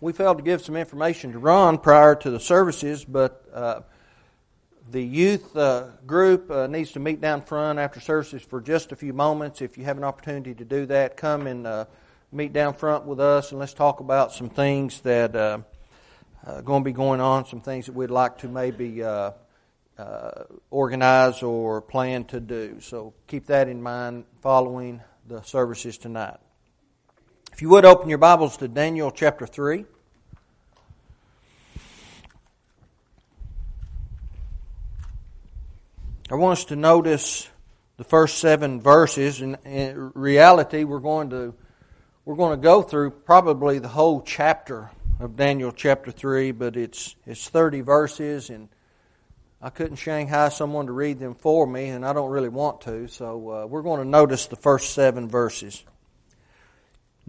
we 0.00 0.12
failed 0.12 0.38
to 0.38 0.44
give 0.44 0.62
some 0.62 0.76
information 0.76 1.32
to 1.32 1.38
Ron 1.38 1.78
prior 1.78 2.14
to 2.16 2.30
the 2.30 2.40
services, 2.40 3.04
but 3.04 3.44
uh, 3.52 3.80
the 4.90 5.02
youth 5.02 5.56
uh, 5.56 5.88
group 6.06 6.50
uh, 6.50 6.66
needs 6.66 6.92
to 6.92 7.00
meet 7.00 7.20
down 7.20 7.42
front 7.42 7.78
after 7.78 8.00
services 8.00 8.42
for 8.42 8.60
just 8.60 8.92
a 8.92 8.96
few 8.96 9.12
moments. 9.12 9.60
If 9.60 9.76
you 9.76 9.84
have 9.84 9.96
an 9.96 10.04
opportunity 10.04 10.54
to 10.54 10.64
do 10.64 10.86
that, 10.86 11.16
come 11.16 11.46
and 11.46 11.66
uh, 11.66 11.84
meet 12.30 12.52
down 12.52 12.74
front 12.74 13.04
with 13.04 13.20
us, 13.20 13.50
and 13.50 13.58
let's 13.58 13.74
talk 13.74 14.00
about 14.00 14.32
some 14.32 14.48
things 14.48 15.00
that 15.00 15.34
are 15.34 15.64
uh, 16.46 16.50
uh, 16.50 16.60
going 16.60 16.82
to 16.82 16.84
be 16.84 16.92
going 16.92 17.20
on, 17.20 17.46
some 17.46 17.60
things 17.60 17.86
that 17.86 17.92
we'd 17.92 18.10
like 18.10 18.38
to 18.38 18.48
maybe 18.48 19.02
organize 20.70 21.42
or 21.42 21.80
plan 21.80 22.24
to 22.24 22.38
do. 22.38 22.80
So 22.80 23.14
keep 23.26 23.46
that 23.46 23.68
in 23.68 23.82
mind 23.82 24.24
following 24.40 25.00
the 25.26 25.42
services 25.42 25.98
tonight. 25.98 26.36
If 27.56 27.62
you 27.62 27.70
would 27.70 27.86
open 27.86 28.10
your 28.10 28.18
Bibles 28.18 28.58
to 28.58 28.68
Daniel 28.68 29.10
chapter 29.10 29.46
3. 29.46 29.86
I 36.30 36.34
want 36.34 36.58
us 36.58 36.64
to 36.66 36.76
notice 36.76 37.48
the 37.96 38.04
first 38.04 38.40
seven 38.40 38.82
verses. 38.82 39.40
and 39.40 39.56
in 39.64 40.12
reality, 40.14 40.84
we're 40.84 40.98
going 40.98 41.30
to 41.30 41.54
we're 42.26 42.36
going 42.36 42.60
to 42.60 42.62
go 42.62 42.82
through 42.82 43.12
probably 43.12 43.78
the 43.78 43.88
whole 43.88 44.20
chapter 44.20 44.90
of 45.18 45.36
Daniel 45.36 45.72
chapter 45.72 46.10
three, 46.10 46.52
but 46.52 46.76
it's 46.76 47.16
it's 47.24 47.48
thirty 47.48 47.80
verses, 47.80 48.50
and 48.50 48.68
I 49.62 49.70
couldn't 49.70 49.96
Shanghai 49.96 50.50
someone 50.50 50.88
to 50.88 50.92
read 50.92 51.18
them 51.18 51.34
for 51.34 51.66
me, 51.66 51.88
and 51.88 52.04
I 52.04 52.12
don't 52.12 52.28
really 52.28 52.50
want 52.50 52.82
to. 52.82 53.08
So 53.08 53.50
uh, 53.50 53.66
we're 53.66 53.80
going 53.80 54.02
to 54.02 54.06
notice 54.06 54.44
the 54.44 54.56
first 54.56 54.92
seven 54.92 55.30
verses. 55.30 55.82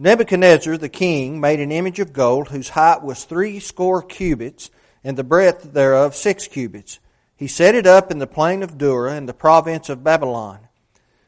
Nebuchadnezzar 0.00 0.76
the 0.76 0.88
king 0.88 1.40
made 1.40 1.58
an 1.58 1.72
image 1.72 1.98
of 1.98 2.12
gold 2.12 2.48
whose 2.48 2.68
height 2.68 3.02
was 3.02 3.24
three 3.24 3.58
score 3.58 4.00
cubits, 4.00 4.70
and 5.02 5.16
the 5.16 5.24
breadth 5.24 5.72
thereof 5.72 6.14
six 6.14 6.46
cubits. 6.46 7.00
He 7.34 7.48
set 7.48 7.74
it 7.74 7.86
up 7.86 8.12
in 8.12 8.18
the 8.18 8.26
plain 8.28 8.62
of 8.62 8.78
Dura 8.78 9.16
in 9.16 9.26
the 9.26 9.34
province 9.34 9.88
of 9.88 10.04
Babylon. 10.04 10.60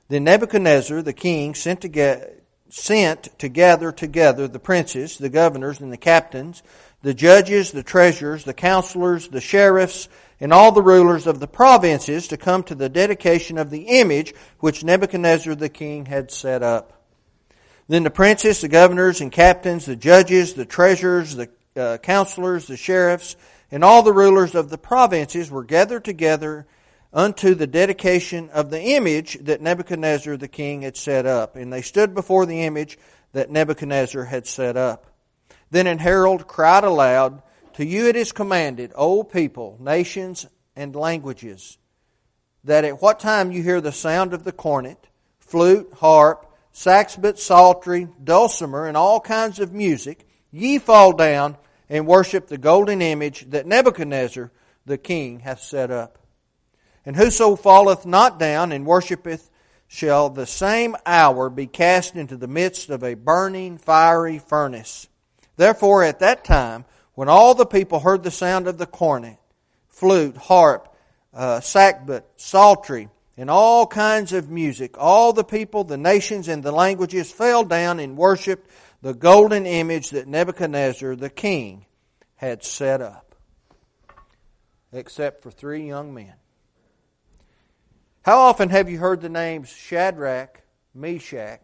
Then 0.09 0.22
Nebuchadnezzar 0.22 1.03
the 1.03 1.12
king 1.12 1.55
sent 1.55 1.81
to, 1.81 1.89
get, 1.89 2.44
sent 2.69 3.36
to 3.41 3.48
gather 3.48 3.91
together 3.91 4.47
the 4.47 4.61
princes, 4.61 5.19
the 5.19 5.28
governors, 5.28 5.81
and 5.81 5.92
the 5.92 5.97
captains, 5.97 6.62
the 7.03 7.14
judges, 7.14 7.72
the 7.72 7.83
treasurers, 7.83 8.44
the 8.44 8.55
counselors, 8.55 9.28
the 9.28 9.41
sheriffs, 9.41 10.09
and 10.39 10.53
all 10.53 10.70
the 10.70 10.83
rulers 10.83 11.27
of 11.27 11.41
the 11.41 11.48
provinces 11.48 12.28
to 12.28 12.37
come 12.37 12.62
to 12.64 12.77
the 12.77 12.89
dedication 12.89 13.59
of 13.59 13.70
the 13.70 13.83
image 13.83 14.33
which 14.61 14.84
Nebuchadnezzar 14.84 15.56
the 15.56 15.69
king 15.69 16.06
had 16.06 16.31
set 16.31 16.62
up. 16.62 17.00
Then 17.91 18.05
the 18.05 18.10
princes, 18.10 18.60
the 18.60 18.69
governors 18.69 19.20
and 19.20 19.33
captains, 19.33 19.84
the 19.84 19.96
judges, 19.96 20.55
the 20.55 20.64
treasurers, 20.64 21.34
the 21.34 21.50
uh, 21.74 21.98
counselors, 21.98 22.69
the 22.69 22.77
sheriffs, 22.77 23.34
and 23.72 23.82
all 23.82 24.05
the 24.05 24.12
rulers 24.12 24.55
of 24.55 24.70
the 24.70 24.78
provinces 24.78 25.50
were 25.50 25.64
gathered 25.64 26.05
together 26.05 26.69
unto 27.12 27.52
the 27.56 27.66
dedication 27.66 28.48
of 28.50 28.70
the 28.70 28.80
image 28.80 29.38
that 29.41 29.60
Nebuchadnezzar 29.60 30.36
the 30.36 30.47
king 30.47 30.82
had 30.82 30.97
set 30.97 31.27
up. 31.27 31.56
And 31.56 31.72
they 31.72 31.82
stood 31.82 32.14
before 32.14 32.47
the 32.47 32.62
image 32.62 32.97
that 33.32 33.50
Nebuchadnezzar 33.50 34.22
had 34.22 34.47
set 34.47 34.77
up. 34.77 35.06
Then 35.72 35.88
an 35.88 35.98
herald 35.98 36.47
cried 36.47 36.84
aloud, 36.84 37.42
To 37.72 37.84
you 37.84 38.06
it 38.06 38.14
is 38.14 38.30
commanded, 38.30 38.92
O 38.94 39.25
people, 39.25 39.77
nations, 39.80 40.47
and 40.77 40.94
languages, 40.94 41.77
that 42.62 42.84
at 42.84 43.02
what 43.02 43.19
time 43.19 43.50
you 43.50 43.64
hear 43.64 43.80
the 43.80 43.91
sound 43.91 44.32
of 44.32 44.44
the 44.44 44.52
cornet, 44.52 45.08
flute, 45.41 45.92
harp, 45.97 46.47
sackbut, 46.74 47.38
psaltery, 47.38 48.08
dulcimer, 48.22 48.86
and 48.86 48.96
all 48.96 49.20
kinds 49.20 49.58
of 49.58 49.72
music, 49.72 50.26
ye 50.50 50.78
fall 50.78 51.12
down 51.12 51.56
and 51.88 52.06
worship 52.06 52.46
the 52.46 52.58
golden 52.58 53.02
image 53.02 53.50
that 53.50 53.66
Nebuchadnezzar 53.66 54.50
the 54.86 54.98
king 54.98 55.41
hath 55.41 55.60
set 55.60 55.91
up. 55.91 56.18
And 57.04 57.16
whoso 57.16 57.56
falleth 57.56 58.06
not 58.06 58.38
down 58.38 58.72
and 58.72 58.86
worshipeth 58.86 59.50
shall 59.88 60.30
the 60.30 60.47
same 60.47 60.94
hour 61.04 61.50
be 61.50 61.66
cast 61.66 62.14
into 62.14 62.36
the 62.36 62.47
midst 62.47 62.91
of 62.91 63.03
a 63.03 63.14
burning 63.14 63.76
fiery 63.76 64.38
furnace. 64.38 65.09
Therefore, 65.56 66.04
at 66.04 66.20
that 66.20 66.44
time, 66.44 66.84
when 67.14 67.28
all 67.28 67.54
the 67.54 67.66
people 67.66 68.00
heard 68.00 68.22
the 68.22 68.30
sound 68.30 68.69
of 68.69 68.78
the 68.78 68.86
cornet, 68.86 69.38
flute, 69.88 70.36
harp, 70.36 70.94
uh, 71.34 71.59
sackbut, 71.60 72.22
psaltery, 72.36 73.09
and 73.41 73.49
all 73.49 73.87
kinds 73.87 74.34
of 74.34 74.51
music. 74.51 74.97
All 74.99 75.33
the 75.33 75.45
people, 75.45 75.83
the 75.83 75.97
nations, 75.97 76.47
and 76.47 76.62
the 76.62 76.73
languages 76.73 77.33
fell 77.33 77.65
down 77.65 77.99
and 77.99 78.15
worshiped 78.15 78.71
the 79.01 79.15
golden 79.15 79.65
image 79.65 80.11
that 80.11 80.28
Nebuchadnezzar 80.28 81.17
the 81.17 81.31
king 81.31 81.87
had 82.37 82.62
set 82.62 83.01
up, 83.01 83.34
except 84.93 85.43
for 85.43 85.51
three 85.51 85.87
young 85.87 86.12
men. 86.12 86.34
How 88.21 88.41
often 88.41 88.69
have 88.69 88.91
you 88.91 88.99
heard 88.99 89.23
the 89.23 89.31
names 89.31 89.71
Shadrach, 89.71 90.61
Meshach, 90.95 91.62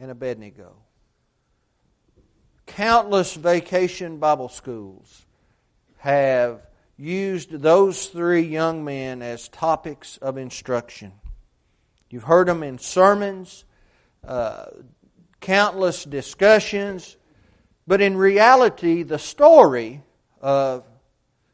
and 0.00 0.10
Abednego? 0.10 0.74
Countless 2.66 3.32
vacation 3.34 4.18
Bible 4.18 4.48
schools 4.48 5.24
have 5.98 6.66
used 6.96 7.50
those 7.50 8.06
three 8.06 8.42
young 8.42 8.84
men 8.84 9.22
as 9.22 9.48
topics 9.48 10.16
of 10.18 10.38
instruction. 10.38 11.12
You've 12.08 12.24
heard 12.24 12.48
them 12.48 12.62
in 12.62 12.78
sermons, 12.78 13.64
uh, 14.26 14.66
countless 15.40 16.04
discussions, 16.04 17.16
but 17.86 18.00
in 18.00 18.16
reality, 18.16 19.02
the 19.02 19.18
story 19.18 20.02
of 20.40 20.86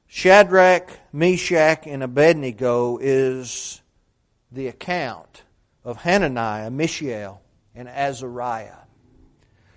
Shadrach, 0.06 0.90
Meshach, 1.12 1.86
and 1.86 2.02
Abednego 2.02 2.98
is 3.00 3.82
the 4.50 4.68
account 4.68 5.42
of 5.84 5.96
Hananiah, 5.96 6.70
Mishael, 6.70 7.40
and 7.74 7.88
Azariah. 7.88 8.76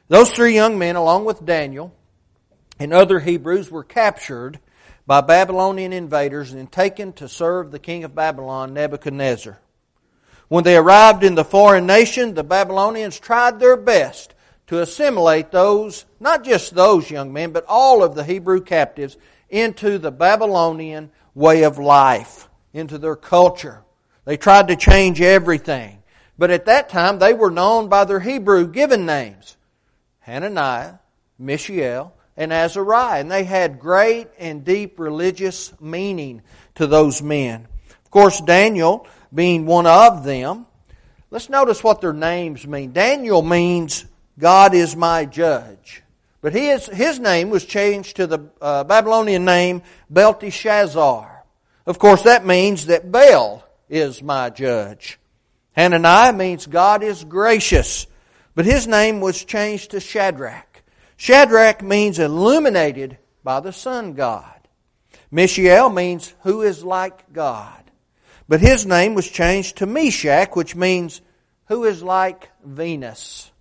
Those 0.08 0.32
three 0.32 0.54
young 0.54 0.78
men, 0.78 0.96
along 0.96 1.26
with 1.26 1.46
Daniel 1.46 1.96
and 2.78 2.94
other 2.94 3.20
Hebrews, 3.20 3.72
were 3.72 3.84
captured 3.84 4.60
by 5.08 5.22
Babylonian 5.22 5.94
invaders 5.94 6.54
and 6.54 6.72
taken 6.72 7.14
to 7.14 7.30
serve 7.30 7.72
the 7.72 7.80
king 7.80 8.04
of 8.04 8.16
Babylon, 8.16 8.74
Nebuchadnezzar. 8.74 9.60
When 10.48 10.64
they 10.64 10.78
arrived 10.78 11.24
in 11.24 11.36
the 11.36 11.46
foreign 11.46 11.86
nation, 11.86 12.34
the 12.34 12.44
Babylonians 12.44 13.20
tried 13.20 13.60
their 13.60 13.78
best 13.78 14.34
to 14.68 14.82
assimilate 14.82 15.52
those, 15.52 16.06
not 16.20 16.44
just 16.44 16.74
those 16.74 17.10
young 17.10 17.34
men, 17.34 17.52
but 17.52 17.66
all 17.68 18.04
of 18.04 18.16
the 18.16 18.24
Hebrew 18.24 18.62
captives 18.62 19.18
into 19.50 19.98
the 19.98 20.12
Babylonian 20.12 21.12
way 21.34 21.64
of 21.64 21.78
life, 21.78 22.50
into 22.74 22.98
their 22.98 23.16
culture. 23.16 23.84
They 24.26 24.38
tried 24.38 24.70
to 24.70 24.76
change 24.76 25.22
everything. 25.22 26.02
But 26.38 26.52
at 26.52 26.66
that 26.66 26.90
time, 26.90 27.20
they 27.20 27.34
were 27.34 27.52
known 27.52 27.88
by 27.88 28.06
their 28.06 28.20
Hebrew 28.20 28.68
given 28.68 29.06
names 29.06 29.56
Hananiah, 30.20 30.96
Mishael, 31.38 32.14
and 32.38 32.52
Azariah. 32.52 33.20
And 33.20 33.32
they 33.32 33.44
had 33.44 33.80
great 33.80 34.28
and 34.38 34.64
deep 34.64 35.00
religious 35.00 35.74
meaning 35.80 36.42
to 36.76 36.88
those 36.88 37.22
men. 37.22 37.68
Of 38.04 38.12
course, 38.12 38.42
Daniel 38.42 39.08
being 39.34 39.66
one 39.66 39.88
of 39.88 40.24
them, 40.24 40.66
let's 41.32 41.50
notice 41.50 41.84
what 41.84 42.02
their 42.02 42.14
names 42.14 42.66
mean. 42.66 42.94
Daniel 42.94 43.42
means 43.42 44.06
God 44.40 44.74
is 44.74 44.96
my 44.96 45.26
judge. 45.26 46.02
But 46.42 46.54
his, 46.54 46.86
his 46.86 47.20
name 47.20 47.50
was 47.50 47.66
changed 47.66 48.18
to 48.18 48.28
the 48.28 48.50
uh, 48.62 48.84
Babylonian 48.84 49.46
name 49.46 49.82
Belteshazzar. 50.10 51.44
Of 51.86 52.00
course, 52.00 52.24
that 52.24 52.46
means 52.46 52.86
that 52.88 53.12
Baal 53.12 53.64
is 53.90 54.22
my 54.22 54.50
judge. 54.50 55.20
Hananiah 55.74 56.34
means 56.34 56.68
God 56.68 57.04
is 57.04 57.24
gracious. 57.24 58.08
But 58.56 58.66
his 58.66 58.88
name 58.88 59.20
was 59.20 59.44
changed 59.44 59.92
to 59.92 60.00
Shadrach. 60.00 60.75
Shadrach 61.18 61.82
means 61.82 62.20
illuminated 62.20 63.18
by 63.44 63.60
the 63.62 63.72
sun 63.72 64.14
god. 64.14 64.68
Mishael 65.32 65.90
means 65.90 66.34
who 66.44 66.62
is 66.62 66.84
like 66.84 67.32
God. 67.32 67.84
But 68.48 68.60
his 68.60 68.86
name 68.86 69.16
was 69.16 69.28
changed 69.30 69.78
to 69.78 69.86
Meshach, 69.86 70.56
which 70.56 70.76
means 70.76 71.22
who 71.68 71.86
is 71.86 72.04
like 72.04 72.52
Venus. 72.64 73.52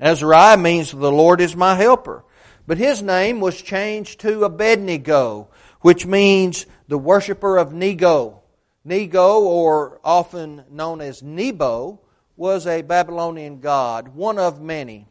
Azariah 0.00 0.56
means 0.56 0.92
the 0.92 1.12
Lord 1.12 1.40
is 1.40 1.54
my 1.54 1.74
helper. 1.74 2.24
But 2.66 2.78
his 2.78 3.02
name 3.02 3.40
was 3.40 3.60
changed 3.60 4.20
to 4.20 4.44
Abednego, 4.44 5.48
which 5.80 6.06
means 6.06 6.64
the 6.88 6.96
worshiper 6.96 7.58
of 7.58 7.74
Nego. 7.74 8.40
Nego, 8.84 9.40
or 9.40 10.00
often 10.02 10.64
known 10.70 11.00
as 11.00 11.22
Nebo, 11.22 12.00
was 12.36 12.66
a 12.66 12.82
Babylonian 12.82 13.60
god, 13.60 14.08
one 14.08 14.38
of 14.38 14.60
many 14.60 15.06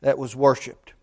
that 0.00 0.18
was 0.18 0.36
worshipped 0.36 0.94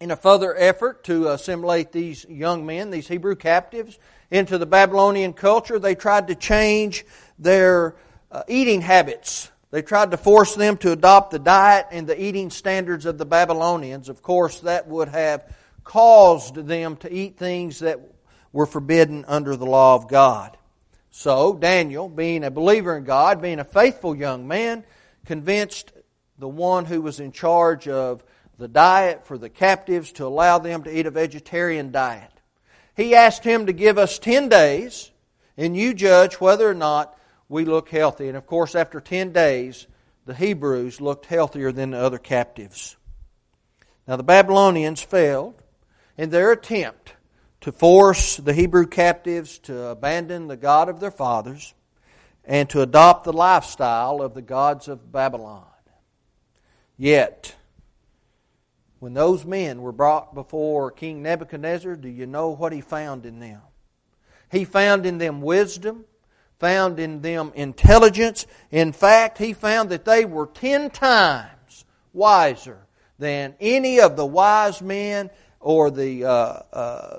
in 0.00 0.10
a 0.10 0.16
further 0.16 0.56
effort 0.56 1.04
to 1.04 1.28
assimilate 1.28 1.92
these 1.92 2.24
young 2.28 2.64
men, 2.64 2.90
these 2.90 3.06
Hebrew 3.06 3.36
captives, 3.36 3.98
into 4.30 4.56
the 4.56 4.66
Babylonian 4.66 5.34
culture, 5.34 5.78
they 5.78 5.94
tried 5.94 6.28
to 6.28 6.34
change 6.34 7.04
their 7.38 7.96
uh, 8.32 8.42
eating 8.48 8.80
habits. 8.80 9.50
They 9.70 9.82
tried 9.82 10.10
to 10.12 10.16
force 10.16 10.54
them 10.54 10.78
to 10.78 10.92
adopt 10.92 11.30
the 11.30 11.38
diet 11.38 11.86
and 11.90 12.06
the 12.06 12.20
eating 12.20 12.50
standards 12.50 13.06
of 13.06 13.18
the 13.18 13.26
Babylonians. 13.26 14.08
Of 14.08 14.22
course, 14.22 14.60
that 14.60 14.88
would 14.88 15.08
have 15.08 15.44
caused 15.84 16.54
them 16.54 16.96
to 16.98 17.12
eat 17.12 17.36
things 17.36 17.80
that 17.80 18.00
were 18.52 18.66
forbidden 18.66 19.24
under 19.28 19.54
the 19.54 19.66
law 19.66 19.94
of 19.94 20.08
God. 20.08 20.56
So, 21.10 21.54
Daniel, 21.54 22.08
being 22.08 22.44
a 22.44 22.50
believer 22.50 22.96
in 22.96 23.04
God, 23.04 23.42
being 23.42 23.58
a 23.58 23.64
faithful 23.64 24.14
young 24.14 24.48
man, 24.48 24.84
convinced 25.26 25.92
the 26.38 26.48
one 26.48 26.84
who 26.84 27.02
was 27.02 27.20
in 27.20 27.32
charge 27.32 27.86
of 27.88 28.24
the 28.60 28.68
diet 28.68 29.24
for 29.24 29.38
the 29.38 29.48
captives 29.48 30.12
to 30.12 30.26
allow 30.26 30.58
them 30.58 30.82
to 30.82 30.96
eat 30.96 31.06
a 31.06 31.10
vegetarian 31.10 31.90
diet. 31.90 32.30
He 32.94 33.14
asked 33.14 33.42
him 33.42 33.64
to 33.66 33.72
give 33.72 33.96
us 33.96 34.18
10 34.18 34.50
days, 34.50 35.10
and 35.56 35.74
you 35.74 35.94
judge 35.94 36.34
whether 36.34 36.68
or 36.68 36.74
not 36.74 37.18
we 37.48 37.64
look 37.64 37.88
healthy. 37.88 38.28
And 38.28 38.36
of 38.36 38.46
course, 38.46 38.74
after 38.74 39.00
10 39.00 39.32
days, 39.32 39.86
the 40.26 40.34
Hebrews 40.34 41.00
looked 41.00 41.24
healthier 41.24 41.72
than 41.72 41.92
the 41.92 41.98
other 41.98 42.18
captives. 42.18 42.98
Now, 44.06 44.16
the 44.16 44.22
Babylonians 44.22 45.00
failed 45.00 45.62
in 46.18 46.28
their 46.28 46.52
attempt 46.52 47.14
to 47.62 47.72
force 47.72 48.36
the 48.36 48.52
Hebrew 48.52 48.86
captives 48.86 49.58
to 49.60 49.86
abandon 49.86 50.48
the 50.48 50.58
God 50.58 50.90
of 50.90 51.00
their 51.00 51.10
fathers 51.10 51.72
and 52.44 52.68
to 52.70 52.82
adopt 52.82 53.24
the 53.24 53.32
lifestyle 53.32 54.20
of 54.20 54.34
the 54.34 54.42
gods 54.42 54.86
of 54.86 55.10
Babylon. 55.10 55.64
Yet, 56.98 57.54
when 59.00 59.14
those 59.14 59.46
men 59.46 59.80
were 59.80 59.92
brought 59.92 60.34
before 60.34 60.90
King 60.90 61.22
Nebuchadnezzar, 61.22 61.96
do 61.96 62.08
you 62.08 62.26
know 62.26 62.50
what 62.50 62.72
he 62.72 62.82
found 62.82 63.26
in 63.26 63.40
them? 63.40 63.62
He 64.52 64.64
found 64.64 65.06
in 65.06 65.16
them 65.16 65.40
wisdom, 65.40 66.04
found 66.58 67.00
in 67.00 67.22
them 67.22 67.50
intelligence. 67.54 68.46
In 68.70 68.92
fact, 68.92 69.38
he 69.38 69.54
found 69.54 69.88
that 69.88 70.04
they 70.04 70.26
were 70.26 70.46
ten 70.46 70.90
times 70.90 71.86
wiser 72.12 72.86
than 73.18 73.54
any 73.58 74.00
of 74.00 74.16
the 74.16 74.26
wise 74.26 74.82
men 74.82 75.30
or 75.60 75.90
the, 75.90 76.24
uh, 76.24 76.62
uh, 76.72 77.18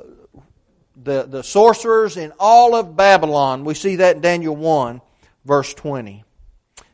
the, 1.01 1.23
the 1.23 1.43
sorcerers 1.43 2.15
in 2.15 2.31
all 2.39 2.75
of 2.75 2.95
Babylon. 2.95 3.65
We 3.65 3.73
see 3.73 3.97
that 3.97 4.17
in 4.17 4.21
Daniel 4.21 4.55
1, 4.55 5.01
verse 5.45 5.73
20. 5.73 6.23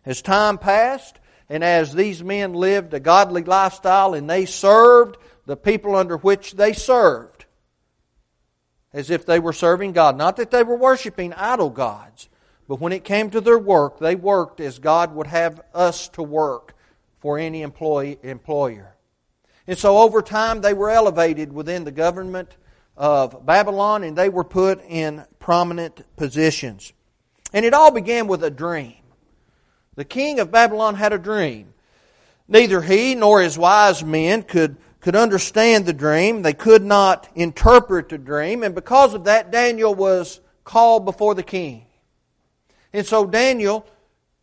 As 0.05 0.21
time 0.21 0.57
passed, 0.57 1.19
and 1.49 1.63
as 1.63 1.93
these 1.93 2.23
men 2.23 2.53
lived 2.53 2.93
a 2.93 2.99
godly 2.99 3.43
lifestyle 3.43 4.13
and 4.13 4.29
they 4.29 4.45
served 4.45 5.17
the 5.45 5.55
people 5.55 5.95
under 5.95 6.17
which 6.17 6.53
they 6.53 6.73
served, 6.73 7.45
as 8.91 9.09
if 9.09 9.25
they 9.25 9.39
were 9.39 9.53
serving 9.53 9.93
God. 9.93 10.17
Not 10.17 10.37
that 10.37 10.51
they 10.51 10.63
were 10.63 10.75
worshiping 10.75 11.33
idol 11.33 11.69
gods, 11.69 12.27
but 12.67 12.81
when 12.81 12.91
it 12.91 13.05
came 13.05 13.29
to 13.29 13.41
their 13.41 13.57
work, 13.57 13.99
they 13.99 14.15
worked 14.15 14.59
as 14.59 14.79
God 14.79 15.15
would 15.15 15.27
have 15.27 15.61
us 15.73 16.09
to 16.09 16.23
work 16.23 16.75
for 17.19 17.39
any 17.39 17.61
employee, 17.61 18.19
employer. 18.23 18.95
And 19.67 19.77
so 19.77 19.97
over 19.99 20.21
time, 20.21 20.61
they 20.61 20.73
were 20.73 20.89
elevated 20.89 21.51
within 21.51 21.85
the 21.85 21.91
government 21.91 22.55
of 22.97 23.45
Babylon 23.45 24.03
and 24.03 24.17
they 24.17 24.29
were 24.29 24.43
put 24.43 24.83
in 24.87 25.23
prominent 25.39 26.03
positions. 26.17 26.91
And 27.53 27.65
it 27.65 27.73
all 27.73 27.91
began 27.91 28.27
with 28.27 28.43
a 28.43 28.51
dream. 28.51 28.95
The 29.97 30.05
king 30.05 30.39
of 30.39 30.51
Babylon 30.51 30.95
had 30.95 31.11
a 31.11 31.17
dream. 31.17 31.73
Neither 32.47 32.81
he 32.81 33.15
nor 33.15 33.41
his 33.41 33.57
wise 33.57 34.03
men 34.03 34.43
could, 34.43 34.77
could 35.01 35.15
understand 35.15 35.85
the 35.85 35.91
dream. 35.91 36.43
They 36.43 36.53
could 36.53 36.83
not 36.83 37.27
interpret 37.35 38.09
the 38.09 38.19
dream. 38.19 38.61
And 38.61 38.75
because 38.75 39.15
of 39.15 39.25
that, 39.25 39.51
Daniel 39.51 39.93
was 39.93 40.39
called 40.63 41.03
before 41.03 41.33
the 41.33 41.43
king. 41.43 41.87
And 42.93 43.05
so 43.07 43.25
Daniel 43.25 43.87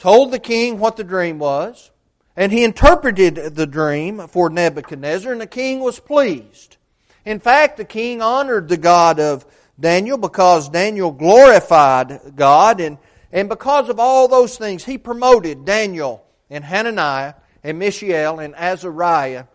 told 0.00 0.32
the 0.32 0.40
king 0.40 0.78
what 0.80 0.96
the 0.96 1.04
dream 1.04 1.38
was. 1.38 1.92
And 2.36 2.50
he 2.50 2.64
interpreted 2.64 3.36
the 3.54 3.66
dream 3.66 4.26
for 4.26 4.50
Nebuchadnezzar, 4.50 5.30
and 5.30 5.40
the 5.40 5.46
king 5.46 5.78
was 5.78 6.00
pleased. 6.00 6.78
In 7.24 7.38
fact, 7.38 7.76
the 7.76 7.84
king 7.84 8.20
honored 8.20 8.68
the 8.68 8.76
God 8.76 9.20
of 9.20 9.46
Daniel 9.78 10.18
because 10.18 10.68
Daniel 10.68 11.12
glorified 11.12 12.34
God, 12.34 12.80
and, 12.80 12.98
and 13.34 13.48
because 13.48 13.88
of 13.88 13.98
all 13.98 14.28
those 14.28 14.56
things, 14.56 14.84
he 14.84 14.96
promoted 14.96 15.64
Daniel 15.64 16.24
and 16.48 16.62
Hananiah 16.62 17.34
and 17.64 17.80
Mishael 17.80 18.38
and 18.38 18.54
Azariah 18.54 19.46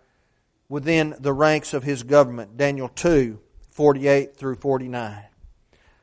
within 0.68 1.16
the 1.18 1.32
ranks 1.32 1.74
of 1.74 1.84
his 1.84 2.04
government. 2.04 2.58
Daniel 2.58 2.90
2, 2.90 3.40
48 3.72 4.36
through 4.36 4.56
49. 4.56 5.24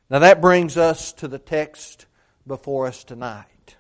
Now 0.08 0.19
that 0.20 0.40
brings 0.40 0.78
us 0.78 1.12
to 1.14 1.28
the 1.28 1.38
text 1.38 2.06
before 2.46 2.87
us 2.87 3.05
tonight. 3.05 3.76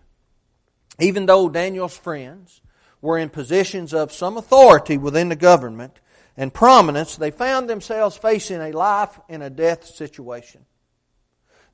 Even 1.00 1.24
though 1.24 1.48
Daniel's 1.48 1.96
friends 1.96 2.60
were 3.00 3.16
in 3.16 3.30
positions 3.30 3.94
of 3.94 4.12
some 4.12 4.36
authority 4.36 4.98
within 4.98 5.30
the 5.30 5.36
government 5.36 6.00
and 6.36 6.52
prominence, 6.52 7.16
they 7.16 7.30
found 7.30 7.66
themselves 7.66 8.18
facing 8.18 8.60
a 8.60 8.72
life 8.72 9.18
and 9.30 9.42
a 9.42 9.48
death 9.48 9.86
situation. 9.86 10.66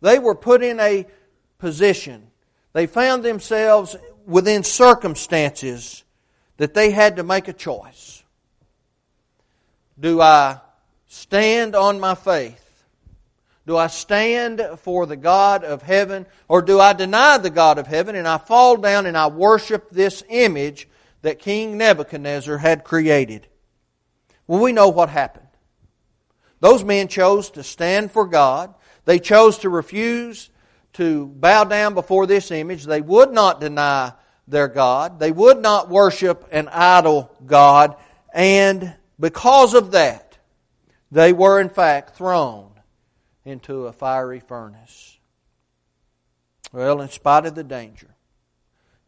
They 0.00 0.20
were 0.20 0.36
put 0.36 0.62
in 0.62 0.78
a 0.78 1.06
position, 1.62 2.26
they 2.72 2.88
found 2.88 3.22
themselves 3.22 3.94
within 4.26 4.64
circumstances 4.64 6.02
that 6.56 6.74
they 6.74 6.90
had 6.90 7.16
to 7.16 7.22
make 7.22 7.46
a 7.46 7.52
choice. 7.52 8.24
Do 9.98 10.20
I 10.20 10.58
stand 11.06 11.76
on 11.76 12.00
my 12.00 12.16
faith? 12.16 12.58
Do 13.64 13.76
I 13.76 13.86
stand 13.86 14.60
for 14.78 15.06
the 15.06 15.16
God 15.16 15.62
of 15.62 15.82
heaven 15.82 16.26
or 16.48 16.62
do 16.62 16.80
I 16.80 16.94
deny 16.94 17.38
the 17.38 17.48
God 17.48 17.78
of 17.78 17.86
heaven 17.86 18.16
and 18.16 18.26
I 18.26 18.38
fall 18.38 18.76
down 18.76 19.06
and 19.06 19.16
I 19.16 19.28
worship 19.28 19.88
this 19.90 20.24
image 20.28 20.88
that 21.20 21.38
King 21.38 21.78
Nebuchadnezzar 21.78 22.58
had 22.58 22.82
created. 22.82 23.46
Well, 24.48 24.60
we 24.60 24.72
know 24.72 24.88
what 24.88 25.10
happened. 25.10 25.46
Those 26.58 26.82
men 26.82 27.06
chose 27.06 27.50
to 27.50 27.62
stand 27.62 28.10
for 28.10 28.26
God. 28.26 28.74
They 29.04 29.20
chose 29.20 29.58
to 29.58 29.68
refuse 29.68 30.50
to 30.94 31.26
bow 31.26 31.64
down 31.64 31.94
before 31.94 32.26
this 32.26 32.50
image. 32.50 32.84
They 32.84 33.00
would 33.00 33.32
not 33.32 33.60
deny 33.60 34.12
their 34.46 34.68
God. 34.68 35.18
They 35.18 35.32
would 35.32 35.60
not 35.60 35.88
worship 35.88 36.46
an 36.52 36.68
idol 36.68 37.34
God. 37.44 37.96
And 38.34 38.94
because 39.18 39.74
of 39.74 39.92
that, 39.92 40.38
they 41.10 41.32
were 41.32 41.60
in 41.60 41.68
fact 41.68 42.16
thrown 42.16 42.70
into 43.44 43.86
a 43.86 43.92
fiery 43.92 44.40
furnace. 44.40 45.18
Well, 46.72 47.00
in 47.00 47.08
spite 47.08 47.46
of 47.46 47.54
the 47.54 47.64
danger, 47.64 48.14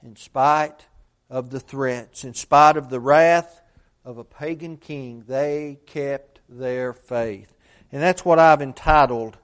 in 0.02 0.16
spite 0.16 0.86
of 1.30 1.50
the 1.50 1.60
threats. 1.60 2.24
In 2.24 2.34
spite 2.34 2.76
of 2.76 2.90
the 2.90 3.00
wrath 3.00 3.62
of 4.04 4.18
a 4.18 4.24
pagan 4.24 4.76
king, 4.76 5.24
they 5.26 5.78
kept 5.86 6.40
their 6.48 6.92
faith. 6.92 7.52
And 7.90 8.02
that's 8.02 8.24
what 8.24 8.38
I've 8.38 8.62
entitled 8.62 9.36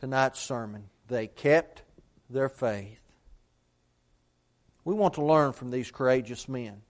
tonight's 0.00 0.40
sermon. 0.40 0.84
They 1.08 1.26
kept 1.26 1.82
their 2.30 2.48
faith. 2.48 3.00
We 4.84 4.94
want 4.94 5.14
to 5.14 5.24
learn 5.24 5.52
from 5.52 5.70
these 5.70 5.90
courageous 5.90 6.48
men. 6.48 6.82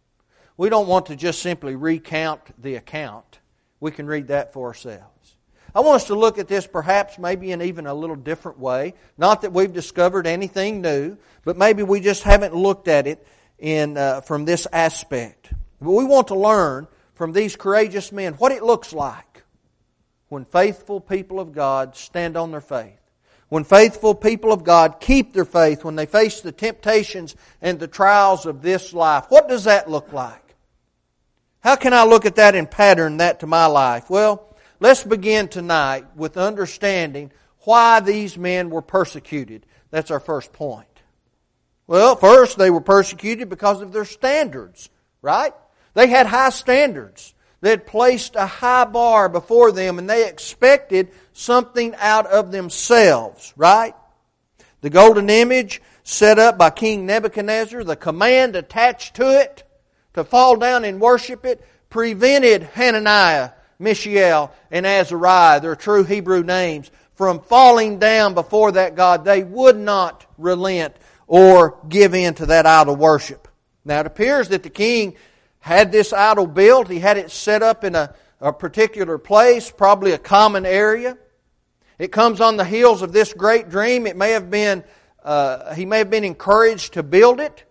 We 0.57 0.69
don't 0.69 0.89
want 0.89 1.07
to 1.07 1.17
just 1.17 1.43
simply 1.43 1.75
recount 1.77 2.41
the 2.61 2.77
account. 2.77 3.41
We 3.81 3.91
can 3.91 4.07
read 4.07 4.29
that 4.29 4.53
for 4.53 4.69
ourselves. 4.69 5.37
I 5.75 5.81
want 5.81 5.97
us 5.97 6.07
to 6.07 6.15
look 6.15 6.39
at 6.39 6.47
this 6.47 6.67
perhaps 6.67 7.19
maybe 7.19 7.51
in 7.51 7.61
even 7.61 7.87
a 7.87 7.95
little 7.95 8.15
different 8.17 8.61
way. 8.61 8.95
Not 9.19 9.43
that 9.43 9.53
we've 9.53 9.73
discovered 9.73 10.27
anything 10.27 10.81
new, 10.81 11.17
but 11.45 11.57
maybe 11.57 11.83
we 11.83 12.01
just 12.01 12.23
haven't 12.23 12.55
looked 12.55 12.87
at 12.87 13.09
it 13.09 13.27
in, 13.59 13.97
uh, 13.97 14.21
from 14.21 14.45
this 14.45 14.69
aspect. 14.73 15.53
But 15.81 15.91
we 15.91 16.05
want 16.05 16.29
to 16.29 16.37
learn 16.37 16.87
from 17.15 17.33
these 17.33 17.57
courageous 17.57 18.13
men 18.13 18.35
what 18.35 18.53
it 18.53 18.63
looks 18.63 18.93
like 18.93 19.43
when 20.29 20.45
faithful 20.45 21.01
people 21.01 21.41
of 21.41 21.53
God 21.53 21.97
stand 21.97 22.37
on 22.37 22.53
their 22.53 22.61
faith. 22.61 23.01
When 23.49 23.65
faithful 23.65 24.15
people 24.15 24.53
of 24.53 24.65
God 24.65 25.01
keep 25.01 25.33
their 25.33 25.45
faith 25.45 25.85
when 25.85 25.97
they 25.97 26.07
face 26.07 26.41
the 26.41 26.53
temptations 26.53 27.37
and 27.61 27.79
the 27.79 27.87
trials 27.87 28.47
of 28.47 28.63
this 28.63 28.93
life. 28.93 29.27
What 29.29 29.49
does 29.49 29.65
that 29.65 29.89
look 29.89 30.13
like? 30.13 30.57
How 31.61 31.77
can 31.77 31.95
I 31.95 32.05
look 32.05 32.27
at 32.27 32.37
that 32.37 32.55
and 32.55 32.71
pattern 32.71 33.19
that 33.19 33.41
to 33.41 33.47
my 33.47 33.67
life? 33.67 34.11
Well, 34.11 34.55
let's 34.81 35.03
begin 35.03 35.49
tonight 35.49 36.05
with 36.17 36.37
understanding 36.37 37.33
why 37.61 38.01
these 38.01 38.37
men 38.37 38.71
were 38.71 38.83
persecuted. 38.83 39.65
That's 39.91 40.11
our 40.11 40.21
first 40.21 40.53
point. 40.53 40.87
Well, 41.87 42.17
first, 42.17 42.59
they 42.59 42.71
were 42.71 42.81
persecuted 42.81 43.49
because 43.49 43.83
of 43.83 43.93
their 43.93 44.05
standards, 44.05 44.91
right? 45.23 45.53
They 45.95 46.09
had 46.09 46.27
high 46.27 46.51
standards. 46.51 47.35
They 47.61 47.71
had 47.71 47.87
placed 47.87 48.37
a 48.37 48.47
high 48.47 48.85
bar 48.85 49.29
before 49.29 49.73
them 49.73 49.99
and 49.99 50.09
they 50.09 50.29
expected 50.29 51.13
something 51.35 51.95
out 51.99 52.27
of 52.27 52.51
themselves, 52.51 53.53
right? 53.57 53.95
The 54.81 54.89
golden 54.89 55.29
image 55.29 55.83
set 56.05 56.39
up 56.39 56.57
by 56.57 56.71
King 56.71 57.05
Nebuchadnezzar, 57.05 57.85
the 57.85 57.97
command 57.97 58.57
attached 58.57 59.17
to 59.17 59.41
it 59.41 59.65
to 60.15 60.25
fall 60.25 60.57
down 60.57 60.85
and 60.85 61.01
worship 61.01 61.45
it, 61.45 61.63
prevented 61.91 62.63
Hananiah, 62.63 63.51
Mishael, 63.79 64.53
and 64.71 64.87
Azariah, 64.87 65.61
their 65.61 65.77
true 65.77 66.05
Hebrew 66.05 66.43
names, 66.43 66.91
from 67.15 67.41
falling 67.41 67.99
down 67.99 68.35
before 68.35 68.73
that 68.73 68.95
God. 68.95 69.25
They 69.25 69.43
would 69.43 69.77
not 69.77 70.27
relent 70.39 70.95
or 71.27 71.79
give 71.89 72.15
in 72.15 72.35
to 72.35 72.47
that 72.47 72.67
idol 72.67 72.97
worship. 72.97 73.49
Now 73.85 74.01
it 74.01 74.07
appears 74.07 74.49
that 74.49 74.63
the 74.63 74.71
king 74.71 75.17
had 75.61 75.91
this 75.91 76.13
idol 76.13 76.47
built. 76.47 76.89
He 76.89 77.01
had 77.01 77.17
it 77.17 77.31
set 77.31 77.63
up 77.63 77.85
in 77.85 77.95
a, 77.95 78.15
a 78.41 78.53
particular 78.53 79.19
place, 79.19 79.71
probably 79.71 80.13
a 80.13 80.19
common 80.19 80.67
area. 80.67 81.17
It 81.99 82.11
comes 82.11 82.41
on 82.41 82.57
the 82.57 82.65
heels 82.65 83.03
of 83.03 83.13
this 83.13 83.33
great 83.33 83.71
dream. 83.71 84.07
It 84.07 84.17
may 84.17 84.33
have 84.33 84.51
been, 84.51 84.85
uh, 85.23 85.75
he 85.75 85.87
may 85.87 85.99
have 85.99 86.11
been 86.11 86.25
encouraged 86.25 86.95
to 86.95 87.03
build 87.03 87.41
it 87.41 87.65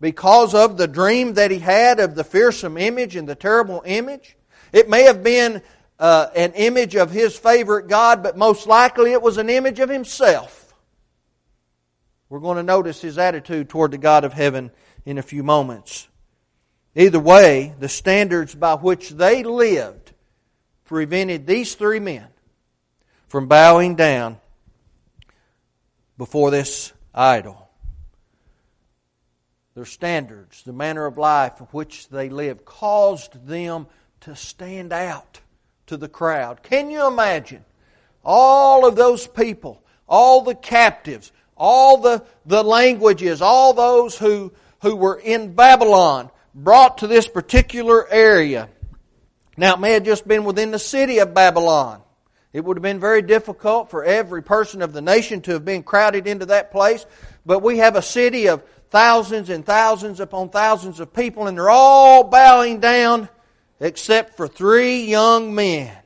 because 0.00 0.54
of 0.54 0.76
the 0.76 0.88
dream 0.88 1.34
that 1.34 1.50
he 1.50 1.58
had 1.58 2.00
of 2.00 2.14
the 2.14 2.24
fearsome 2.24 2.76
image 2.76 3.16
and 3.16 3.28
the 3.28 3.34
terrible 3.34 3.82
image. 3.86 4.36
It 4.72 4.88
may 4.88 5.04
have 5.04 5.22
been 5.22 5.62
uh, 5.98 6.28
an 6.34 6.52
image 6.52 6.96
of 6.96 7.10
his 7.10 7.36
favorite 7.36 7.88
God, 7.88 8.22
but 8.22 8.36
most 8.36 8.66
likely 8.66 9.12
it 9.12 9.22
was 9.22 9.38
an 9.38 9.50
image 9.50 9.80
of 9.80 9.88
himself. 9.88 10.74
We're 12.28 12.40
going 12.40 12.58
to 12.58 12.62
notice 12.62 13.00
his 13.00 13.18
attitude 13.18 13.68
toward 13.68 13.90
the 13.90 13.98
God 13.98 14.24
of 14.24 14.32
heaven 14.32 14.70
in 15.04 15.18
a 15.18 15.22
few 15.22 15.42
moments. 15.42 16.08
Either 16.94 17.20
way, 17.20 17.74
the 17.78 17.88
standards 17.88 18.54
by 18.54 18.74
which 18.74 19.10
they 19.10 19.42
lived 19.42 20.12
prevented 20.84 21.46
these 21.46 21.74
three 21.74 22.00
men 22.00 22.28
from 23.30 23.46
bowing 23.46 23.94
down 23.94 24.38
before 26.18 26.50
this 26.50 26.92
idol. 27.14 27.70
Their 29.76 29.84
standards, 29.84 30.64
the 30.64 30.72
manner 30.72 31.06
of 31.06 31.16
life 31.16 31.60
in 31.60 31.66
which 31.66 32.08
they 32.08 32.28
lived, 32.28 32.64
caused 32.64 33.46
them 33.46 33.86
to 34.22 34.34
stand 34.34 34.92
out 34.92 35.40
to 35.86 35.96
the 35.96 36.08
crowd. 36.08 36.64
Can 36.64 36.90
you 36.90 37.06
imagine 37.06 37.64
all 38.24 38.84
of 38.84 38.96
those 38.96 39.28
people, 39.28 39.80
all 40.08 40.42
the 40.42 40.56
captives, 40.56 41.30
all 41.56 41.98
the, 41.98 42.24
the 42.46 42.64
languages, 42.64 43.40
all 43.40 43.74
those 43.74 44.18
who, 44.18 44.52
who 44.82 44.96
were 44.96 45.20
in 45.20 45.54
Babylon 45.54 46.30
brought 46.52 46.98
to 46.98 47.06
this 47.06 47.28
particular 47.28 48.08
area? 48.10 48.68
Now, 49.56 49.74
it 49.74 49.80
may 49.80 49.92
have 49.92 50.04
just 50.04 50.26
been 50.26 50.42
within 50.42 50.72
the 50.72 50.80
city 50.80 51.18
of 51.18 51.32
Babylon. 51.32 52.02
It 52.52 52.64
would 52.64 52.76
have 52.76 52.82
been 52.82 52.98
very 52.98 53.22
difficult 53.22 53.90
for 53.90 54.04
every 54.04 54.42
person 54.42 54.82
of 54.82 54.92
the 54.92 55.00
nation 55.00 55.40
to 55.42 55.52
have 55.52 55.64
been 55.64 55.82
crowded 55.82 56.26
into 56.26 56.46
that 56.46 56.72
place. 56.72 57.06
But 57.46 57.62
we 57.62 57.78
have 57.78 57.96
a 57.96 58.02
city 58.02 58.48
of 58.48 58.64
thousands 58.90 59.50
and 59.50 59.64
thousands 59.64 60.18
upon 60.18 60.50
thousands 60.50 60.98
of 60.98 61.12
people, 61.14 61.46
and 61.46 61.56
they're 61.56 61.70
all 61.70 62.24
bowing 62.24 62.80
down 62.80 63.28
except 63.78 64.36
for 64.36 64.48
three 64.48 65.04
young 65.04 65.54
men. 65.54 65.96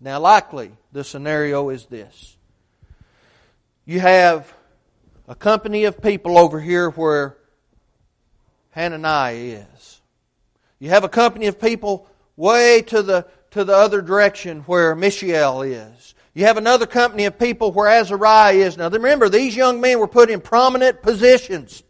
Now, 0.00 0.20
likely, 0.20 0.72
the 0.92 1.04
scenario 1.04 1.68
is 1.68 1.86
this 1.86 2.36
you 3.84 4.00
have 4.00 4.52
a 5.26 5.34
company 5.34 5.84
of 5.84 6.00
people 6.00 6.38
over 6.38 6.60
here 6.60 6.90
where 6.90 7.36
Hananiah 8.70 9.64
is. 9.74 10.00
You 10.78 10.90
have 10.90 11.04
a 11.04 11.08
company 11.08 11.46
of 11.46 11.60
people 11.60 12.08
way 12.36 12.82
to 12.82 13.02
the, 13.02 13.26
to 13.52 13.64
the 13.64 13.74
other 13.74 14.02
direction 14.02 14.60
where 14.62 14.94
Mishael 14.94 15.62
is. 15.62 16.14
You 16.34 16.46
have 16.46 16.56
another 16.56 16.86
company 16.86 17.26
of 17.26 17.38
people 17.38 17.72
where 17.72 17.88
Azariah 17.88 18.54
is. 18.54 18.76
Now 18.76 18.88
remember, 18.88 19.28
these 19.28 19.54
young 19.54 19.80
men 19.80 19.98
were 19.98 20.08
put 20.08 20.30
in 20.30 20.40
prominent 20.40 21.02
positions. 21.02 21.82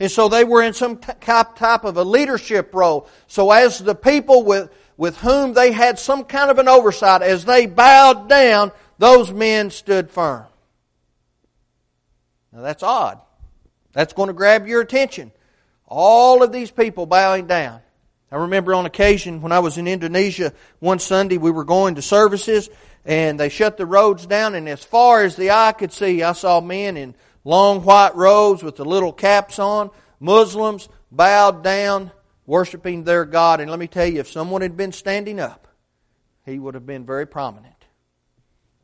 And 0.00 0.10
so 0.10 0.28
they 0.28 0.44
were 0.44 0.62
in 0.62 0.74
some 0.74 0.98
type 0.98 1.84
of 1.84 1.96
a 1.96 2.04
leadership 2.04 2.72
role. 2.74 3.08
So 3.26 3.50
as 3.50 3.78
the 3.78 3.94
people 3.94 4.44
with, 4.44 4.70
with 4.96 5.16
whom 5.18 5.54
they 5.54 5.72
had 5.72 5.98
some 5.98 6.24
kind 6.24 6.50
of 6.50 6.58
an 6.58 6.68
oversight, 6.68 7.22
as 7.22 7.44
they 7.44 7.66
bowed 7.66 8.28
down, 8.28 8.70
those 8.98 9.32
men 9.32 9.70
stood 9.70 10.10
firm. 10.10 10.44
Now 12.52 12.60
that's 12.60 12.82
odd. 12.82 13.20
That's 13.92 14.12
going 14.12 14.28
to 14.28 14.34
grab 14.34 14.66
your 14.66 14.82
attention. 14.82 15.32
All 15.86 16.42
of 16.42 16.52
these 16.52 16.70
people 16.70 17.06
bowing 17.06 17.46
down. 17.46 17.80
I 18.30 18.36
remember 18.36 18.74
on 18.74 18.84
occasion 18.84 19.40
when 19.40 19.52
I 19.52 19.60
was 19.60 19.78
in 19.78 19.88
Indonesia 19.88 20.52
one 20.80 20.98
Sunday, 20.98 21.38
we 21.38 21.50
were 21.50 21.64
going 21.64 21.94
to 21.94 22.02
services 22.02 22.68
and 23.04 23.40
they 23.40 23.48
shut 23.48 23.78
the 23.78 23.86
roads 23.86 24.26
down, 24.26 24.54
and 24.54 24.68
as 24.68 24.84
far 24.84 25.22
as 25.22 25.34
the 25.34 25.50
eye 25.50 25.72
could 25.72 25.92
see, 25.92 26.22
I 26.22 26.32
saw 26.32 26.60
men 26.60 26.98
in 26.98 27.14
long 27.42 27.82
white 27.82 28.14
robes 28.14 28.62
with 28.62 28.76
the 28.76 28.84
little 28.84 29.14
caps 29.14 29.58
on, 29.58 29.90
Muslims 30.20 30.90
bowed 31.10 31.64
down, 31.64 32.12
worshiping 32.44 33.04
their 33.04 33.24
God. 33.24 33.60
And 33.60 33.70
let 33.70 33.78
me 33.78 33.86
tell 33.86 34.04
you, 34.04 34.20
if 34.20 34.30
someone 34.30 34.60
had 34.60 34.76
been 34.76 34.92
standing 34.92 35.40
up, 35.40 35.68
he 36.44 36.58
would 36.58 36.74
have 36.74 36.84
been 36.84 37.06
very 37.06 37.26
prominent. 37.26 37.74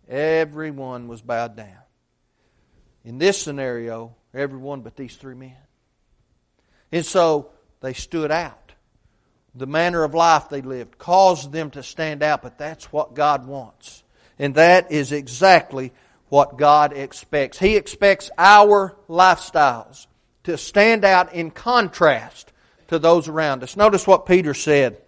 Everyone 0.08 1.06
was 1.06 1.20
bowed 1.20 1.54
down. 1.54 1.82
In 3.04 3.18
this 3.18 3.42
scenario, 3.42 4.14
everyone 4.32 4.80
but 4.80 4.96
these 4.96 5.16
three 5.16 5.34
men. 5.34 5.56
And 6.92 7.04
so 7.04 7.50
they 7.80 7.92
stood 7.92 8.30
out. 8.30 8.63
The 9.54 9.66
manner 9.66 10.02
of 10.02 10.14
life 10.14 10.49
they 10.49 10.62
lived 10.62 10.99
caused 10.99 11.52
them 11.52 11.70
to 11.70 11.82
stand 11.82 12.23
out, 12.23 12.42
but 12.42 12.58
that's 12.58 12.92
what 12.92 13.14
God 13.14 13.46
wants. 13.46 14.02
And 14.38 14.56
that 14.56 14.90
is 14.90 15.12
exactly 15.12 15.92
what 16.28 16.58
God 16.58 16.92
expects. 16.92 17.58
He 17.58 17.76
expects 17.76 18.30
our 18.37 18.96
lifestyles 19.08 20.08
to 20.44 20.58
stand 20.58 21.04
out 21.04 21.34
in 21.34 21.52
contrast 21.52 22.52
to 22.88 22.99
those 22.99 23.28
around 23.28 23.62
us. 23.62 23.76
Notice 23.76 24.06
what 24.06 24.26
Peter 24.26 24.54
said. 24.54 24.99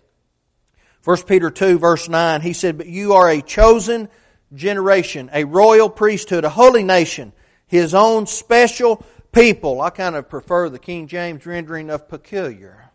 1 1.02 1.22
Peter 1.22 1.50
2 1.50 1.78
verse 1.78 2.08
9, 2.08 2.40
he 2.40 2.52
said, 2.52 2.78
But 2.78 2.86
you 2.86 3.14
are 3.14 3.28
a 3.28 3.42
chosen 3.42 4.08
generation, 4.54 5.28
a 5.32 5.44
royal 5.44 5.90
priesthood, 5.90 6.44
a 6.44 6.50
holy 6.50 6.84
nation, 6.84 7.32
his 7.66 7.94
own 7.94 8.26
special 8.26 9.04
people. 9.32 9.80
I 9.80 9.90
kind 9.90 10.14
of 10.14 10.28
prefer 10.28 10.68
the 10.68 10.78
King 10.78 11.08
James 11.08 11.44
rendering 11.44 11.90
of 11.90 12.08
peculiar 12.08 12.85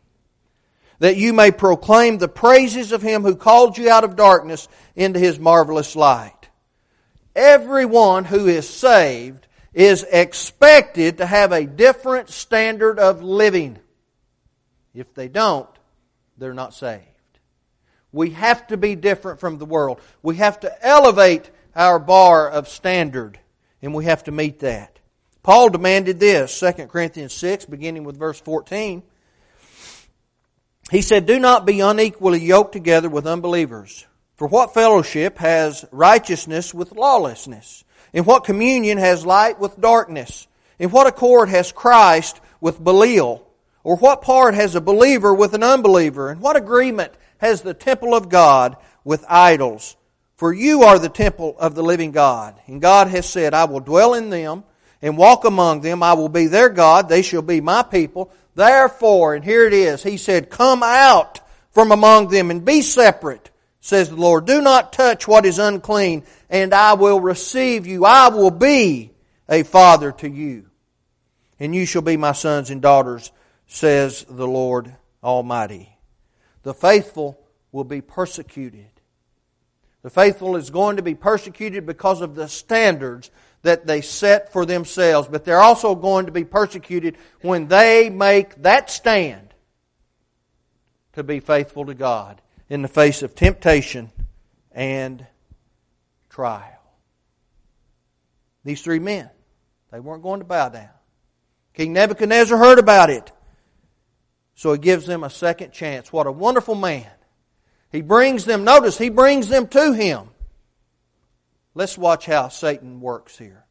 that 1.01 1.17
you 1.17 1.33
may 1.33 1.49
proclaim 1.49 2.19
the 2.19 2.27
praises 2.27 2.91
of 2.91 3.01
him 3.01 3.23
who 3.23 3.35
called 3.35 3.75
you 3.75 3.89
out 3.89 4.03
of 4.03 4.15
darkness 4.15 4.67
into 4.95 5.17
his 5.17 5.39
marvelous 5.39 5.95
light. 5.95 6.49
Everyone 7.35 8.23
who 8.23 8.45
is 8.45 8.69
saved 8.69 9.47
is 9.73 10.03
expected 10.03 11.17
to 11.17 11.25
have 11.25 11.53
a 11.53 11.65
different 11.65 12.29
standard 12.29 12.99
of 12.99 13.23
living. 13.23 13.79
If 14.93 15.11
they 15.15 15.27
don't, 15.27 15.67
they're 16.37 16.53
not 16.53 16.75
saved. 16.75 17.01
We 18.11 18.29
have 18.31 18.67
to 18.67 18.77
be 18.77 18.93
different 18.93 19.39
from 19.39 19.57
the 19.57 19.65
world. 19.65 19.99
We 20.21 20.35
have 20.35 20.59
to 20.59 20.85
elevate 20.85 21.49
our 21.75 21.97
bar 21.97 22.47
of 22.47 22.67
standard, 22.67 23.39
and 23.81 23.95
we 23.95 24.05
have 24.05 24.25
to 24.25 24.31
meet 24.31 24.59
that. 24.59 24.99
Paul 25.41 25.69
demanded 25.69 26.19
this, 26.19 26.59
2 26.59 26.73
Corinthians 26.85 27.33
6, 27.33 27.65
beginning 27.65 28.03
with 28.03 28.19
verse 28.19 28.39
14. 28.39 29.01
He 30.91 31.01
said, 31.01 31.25
Do 31.25 31.39
not 31.39 31.65
be 31.65 31.79
unequally 31.79 32.41
yoked 32.41 32.73
together 32.73 33.07
with 33.07 33.25
unbelievers. 33.25 34.05
For 34.35 34.45
what 34.47 34.73
fellowship 34.73 35.37
has 35.37 35.85
righteousness 35.89 36.73
with 36.73 36.91
lawlessness? 36.91 37.85
In 38.11 38.25
what 38.25 38.43
communion 38.43 38.97
has 38.97 39.25
light 39.25 39.57
with 39.57 39.79
darkness? 39.79 40.47
In 40.79 40.89
what 40.89 41.07
accord 41.07 41.47
has 41.47 41.71
Christ 41.71 42.41
with 42.59 42.83
Belial? 42.83 43.47
Or 43.85 43.95
what 43.95 44.21
part 44.21 44.53
has 44.53 44.75
a 44.75 44.81
believer 44.81 45.33
with 45.33 45.53
an 45.53 45.63
unbeliever? 45.63 46.29
And 46.29 46.41
what 46.41 46.57
agreement 46.57 47.13
has 47.37 47.61
the 47.61 47.73
temple 47.73 48.13
of 48.13 48.27
God 48.27 48.75
with 49.05 49.23
idols? 49.29 49.95
For 50.35 50.51
you 50.51 50.83
are 50.83 50.99
the 50.99 51.07
temple 51.07 51.55
of 51.57 51.73
the 51.73 51.83
living 51.83 52.11
God. 52.11 52.59
And 52.67 52.81
God 52.81 53.07
has 53.07 53.29
said, 53.29 53.53
I 53.53 53.63
will 53.63 53.79
dwell 53.79 54.13
in 54.13 54.29
them 54.29 54.65
and 55.01 55.17
walk 55.17 55.45
among 55.45 55.81
them. 55.81 56.03
I 56.03 56.13
will 56.13 56.29
be 56.29 56.47
their 56.47 56.69
God. 56.69 57.09
They 57.09 57.21
shall 57.21 57.41
be 57.41 57.61
my 57.61 57.83
people. 57.83 58.31
Therefore, 58.55 59.35
and 59.35 59.43
here 59.43 59.65
it 59.65 59.73
is, 59.73 60.03
he 60.03 60.17
said, 60.17 60.49
Come 60.49 60.83
out 60.83 61.39
from 61.71 61.91
among 61.91 62.27
them 62.27 62.51
and 62.51 62.65
be 62.65 62.81
separate, 62.81 63.49
says 63.79 64.09
the 64.09 64.15
Lord. 64.15 64.45
Do 64.45 64.61
not 64.61 64.93
touch 64.93 65.27
what 65.27 65.45
is 65.45 65.57
unclean, 65.57 66.23
and 66.49 66.73
I 66.73 66.93
will 66.93 67.19
receive 67.19 67.87
you. 67.87 68.05
I 68.05 68.29
will 68.29 68.51
be 68.51 69.11
a 69.47 69.63
father 69.63 70.11
to 70.13 70.29
you. 70.29 70.67
And 71.59 71.73
you 71.73 71.85
shall 71.85 72.01
be 72.01 72.17
my 72.17 72.33
sons 72.33 72.69
and 72.69 72.81
daughters, 72.81 73.31
says 73.67 74.25
the 74.29 74.47
Lord 74.47 74.95
Almighty. 75.23 75.97
The 76.63 76.73
faithful 76.73 77.39
will 77.71 77.83
be 77.83 78.01
persecuted. 78.01 78.87
The 80.01 80.09
faithful 80.09 80.55
is 80.55 80.71
going 80.71 80.97
to 80.97 81.03
be 81.03 81.15
persecuted 81.15 81.85
because 81.85 82.21
of 82.21 82.35
the 82.35 82.47
standards 82.47 83.29
that 83.63 83.85
they 83.85 84.01
set 84.01 84.51
for 84.51 84.65
themselves, 84.65 85.27
but 85.27 85.45
they're 85.45 85.61
also 85.61 85.95
going 85.95 86.25
to 86.25 86.31
be 86.31 86.43
persecuted 86.43 87.17
when 87.41 87.67
they 87.67 88.09
make 88.09 88.61
that 88.63 88.89
stand 88.89 89.53
to 91.13 91.23
be 91.23 91.39
faithful 91.39 91.85
to 91.85 91.93
God 91.93 92.41
in 92.69 92.81
the 92.81 92.87
face 92.87 93.21
of 93.21 93.35
temptation 93.35 94.11
and 94.71 95.25
trial. 96.29 96.81
These 98.63 98.81
three 98.81 98.99
men, 98.99 99.29
they 99.91 99.99
weren't 99.99 100.23
going 100.23 100.39
to 100.39 100.45
bow 100.45 100.69
down. 100.69 100.89
King 101.73 101.93
Nebuchadnezzar 101.93 102.57
heard 102.57 102.79
about 102.79 103.09
it. 103.09 103.31
So 104.55 104.73
he 104.73 104.79
gives 104.79 105.05
them 105.05 105.23
a 105.23 105.29
second 105.29 105.71
chance. 105.71 106.11
What 106.11 106.27
a 106.27 106.31
wonderful 106.31 106.75
man. 106.75 107.09
He 107.91 108.01
brings 108.01 108.45
them, 108.45 108.63
notice, 108.63 108.97
he 108.97 109.09
brings 109.09 109.47
them 109.47 109.67
to 109.69 109.93
him. 109.93 110.29
Let's 111.73 111.97
watch 111.97 112.25
how 112.25 112.49
Satan 112.49 112.99
works 112.99 113.37
here. 113.37 113.65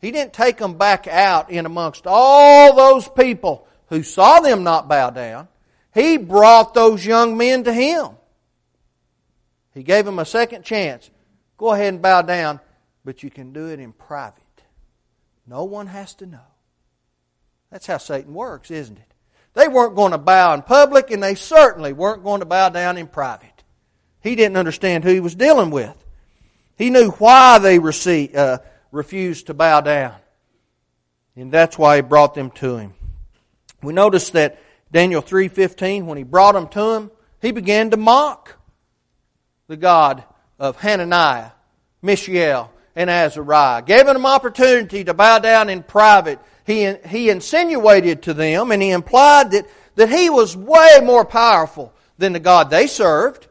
He 0.00 0.10
didn't 0.10 0.32
take 0.32 0.58
them 0.58 0.74
back 0.74 1.06
out 1.06 1.50
in 1.50 1.66
amongst 1.66 2.06
all 2.06 2.74
those 2.74 3.08
people 3.08 3.66
who 3.88 4.02
saw 4.02 4.40
them 4.40 4.62
not 4.64 4.88
bow 4.88 5.10
down. 5.10 5.48
He 5.94 6.16
brought 6.16 6.74
those 6.74 7.04
young 7.06 7.36
men 7.36 7.64
to 7.64 7.72
him. 7.72 8.10
He 9.72 9.82
gave 9.82 10.04
them 10.04 10.18
a 10.18 10.24
second 10.24 10.64
chance. 10.64 11.10
Go 11.56 11.72
ahead 11.72 11.88
and 11.88 12.02
bow 12.02 12.22
down, 12.22 12.60
but 13.04 13.22
you 13.22 13.30
can 13.30 13.52
do 13.52 13.68
it 13.68 13.80
in 13.80 13.92
private. 13.92 14.42
No 15.46 15.64
one 15.64 15.86
has 15.86 16.14
to 16.16 16.26
know. 16.26 16.38
That's 17.70 17.86
how 17.86 17.98
Satan 17.98 18.34
works, 18.34 18.70
isn't 18.70 18.98
it? 18.98 19.14
They 19.54 19.68
weren't 19.68 19.96
going 19.96 20.12
to 20.12 20.18
bow 20.18 20.52
in 20.54 20.62
public, 20.62 21.10
and 21.10 21.22
they 21.22 21.34
certainly 21.34 21.92
weren't 21.92 22.24
going 22.24 22.40
to 22.40 22.46
bow 22.46 22.68
down 22.68 22.98
in 22.98 23.06
private. 23.06 23.64
He 24.20 24.34
didn't 24.34 24.58
understand 24.58 25.04
who 25.04 25.10
he 25.10 25.20
was 25.20 25.34
dealing 25.34 25.70
with. 25.70 25.96
He 26.76 26.90
knew 26.90 27.10
why 27.10 27.58
they 27.58 27.78
received, 27.78 28.36
uh, 28.36 28.58
refused 28.92 29.46
to 29.46 29.54
bow 29.54 29.80
down. 29.80 30.14
And 31.34 31.52
that's 31.52 31.78
why 31.78 31.96
he 31.96 32.02
brought 32.02 32.34
them 32.34 32.50
to 32.52 32.76
him. 32.78 32.94
We 33.82 33.92
notice 33.92 34.30
that 34.30 34.58
Daniel 34.90 35.22
3.15, 35.22 36.04
when 36.04 36.18
he 36.18 36.24
brought 36.24 36.52
them 36.52 36.68
to 36.68 36.94
him, 36.94 37.10
he 37.40 37.52
began 37.52 37.90
to 37.90 37.96
mock 37.96 38.56
the 39.66 39.76
God 39.76 40.24
of 40.58 40.76
Hananiah, 40.76 41.50
Mishael, 42.02 42.72
and 42.94 43.10
Azariah. 43.10 43.82
Gave 43.82 44.06
them 44.06 44.24
opportunity 44.24 45.04
to 45.04 45.14
bow 45.14 45.38
down 45.38 45.68
in 45.68 45.82
private. 45.82 46.38
He, 46.64 46.92
he 47.06 47.30
insinuated 47.30 48.22
to 48.22 48.34
them 48.34 48.72
and 48.72 48.82
he 48.82 48.90
implied 48.90 49.50
that, 49.50 49.66
that 49.96 50.08
he 50.08 50.30
was 50.30 50.56
way 50.56 51.00
more 51.02 51.24
powerful 51.24 51.92
than 52.18 52.32
the 52.32 52.40
God 52.40 52.70
they 52.70 52.86
served. 52.86 53.45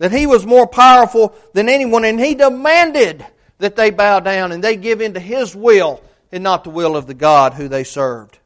That 0.00 0.12
he 0.12 0.26
was 0.26 0.44
more 0.44 0.66
powerful 0.66 1.34
than 1.52 1.68
anyone 1.68 2.04
and 2.04 2.18
he 2.18 2.34
demanded 2.34 3.24
that 3.58 3.76
they 3.76 3.90
bow 3.90 4.18
down 4.20 4.50
and 4.50 4.64
they 4.64 4.74
give 4.74 5.00
in 5.00 5.14
to 5.14 5.20
his 5.20 5.54
will 5.54 6.02
and 6.32 6.42
not 6.42 6.64
the 6.64 6.70
will 6.70 6.96
of 6.96 7.06
the 7.06 7.14
God 7.14 7.54
who 7.54 7.68
they 7.68 7.84
served. 7.84 8.38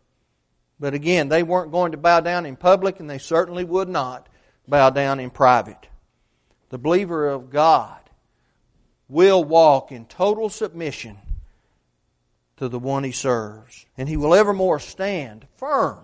But 0.81 0.95
again, 0.95 1.29
they 1.29 1.45
weren't 1.45 1.73
going 1.73 1.93
to 1.93 1.99
bow 1.99 2.21
down 2.21 2.45
in 2.45 2.57
public 2.57 2.99
and 3.01 3.09
they 3.09 3.19
certainly 3.19 3.65
would 3.65 3.89
not 3.89 4.29
bow 4.69 4.91
down 4.91 5.21
in 5.21 5.31
private. 5.31 5.89
The 6.71 6.79
believer 6.79 7.29
of 7.29 7.51
God 7.51 8.01
will 9.09 9.45
walk 9.45 9.93
in 9.93 10.07
total 10.07 10.51
submission 10.51 11.17
to 12.57 12.69
the 12.69 12.81
one 12.81 13.05
he 13.05 13.13
serves. 13.13 13.87
And 13.97 14.09
he 14.09 14.17
will 14.17 14.35
evermore 14.35 14.81
stand 14.81 15.47
firm 15.55 16.01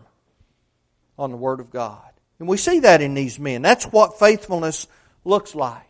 on 1.19 1.31
the 1.33 1.37
Word 1.37 1.59
of 1.59 1.71
God. 1.71 2.03
And 2.39 2.49
we 2.49 2.57
see 2.57 2.81
that 2.81 3.03
in 3.03 3.15
these 3.15 3.39
men. 3.39 3.63
That's 3.63 3.85
what 3.85 4.19
faithfulness 4.19 4.87
looks 5.25 5.55
like. 5.55 5.87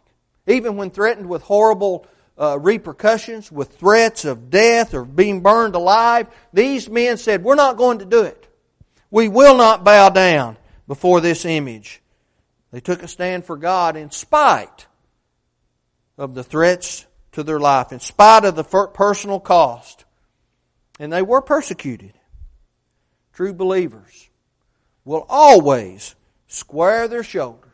Even 0.47 0.77
when 0.77 0.91
threatened 0.91 1.29
with 1.29 1.43
horrible 1.43 2.07
uh, 2.39 2.59
repercussions, 2.59 3.53
with 3.53 3.77
threats 3.77 4.25
of 4.25 4.51
death 4.51 4.95
or 4.95 5.05
being 5.05 5.43
burned 5.43 5.75
alive, 5.75 6.27
these 6.53 6.89
men 6.89 7.17
said, 7.17 7.45
We're 7.45 7.55
not 7.55 7.77
going 7.77 7.99
to 7.99 8.05
do 8.05 8.23
it. 8.23 8.49
We 9.11 9.29
will 9.29 9.57
not 9.57 9.85
bow 9.85 10.09
down 10.09 10.57
before 10.87 11.21
this 11.21 11.45
image. 11.45 12.01
They 12.73 12.81
took 12.81 13.03
a 13.03 13.09
stand 13.09 13.45
for 13.45 13.57
God 13.57 13.97
in 13.97 14.11
spite 14.11 14.87
of 16.17 16.35
the 16.35 16.45
threats 16.45 17.07
to 17.33 17.43
their 17.43 17.61
life, 17.61 17.93
in 17.93 18.01
spite 18.01 18.45
of 18.45 18.55
the 18.55 18.65
personal 18.65 19.41
cost. 19.41 20.05
And 20.99 21.13
they 21.13 21.23
were 21.23 21.43
persecuted. 21.43 22.13
True 23.33 23.53
believers 23.53 24.29
will 25.05 25.27
always 25.29 26.15
square 26.47 27.09
their 27.09 27.23
shoulders 27.23 27.70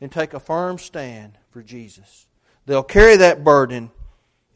and 0.00 0.10
take 0.10 0.34
a 0.34 0.40
firm 0.40 0.78
stand 0.78 1.38
for 1.50 1.62
Jesus. 1.62 2.26
They'll 2.66 2.82
carry 2.82 3.16
that 3.16 3.44
burden, 3.44 3.90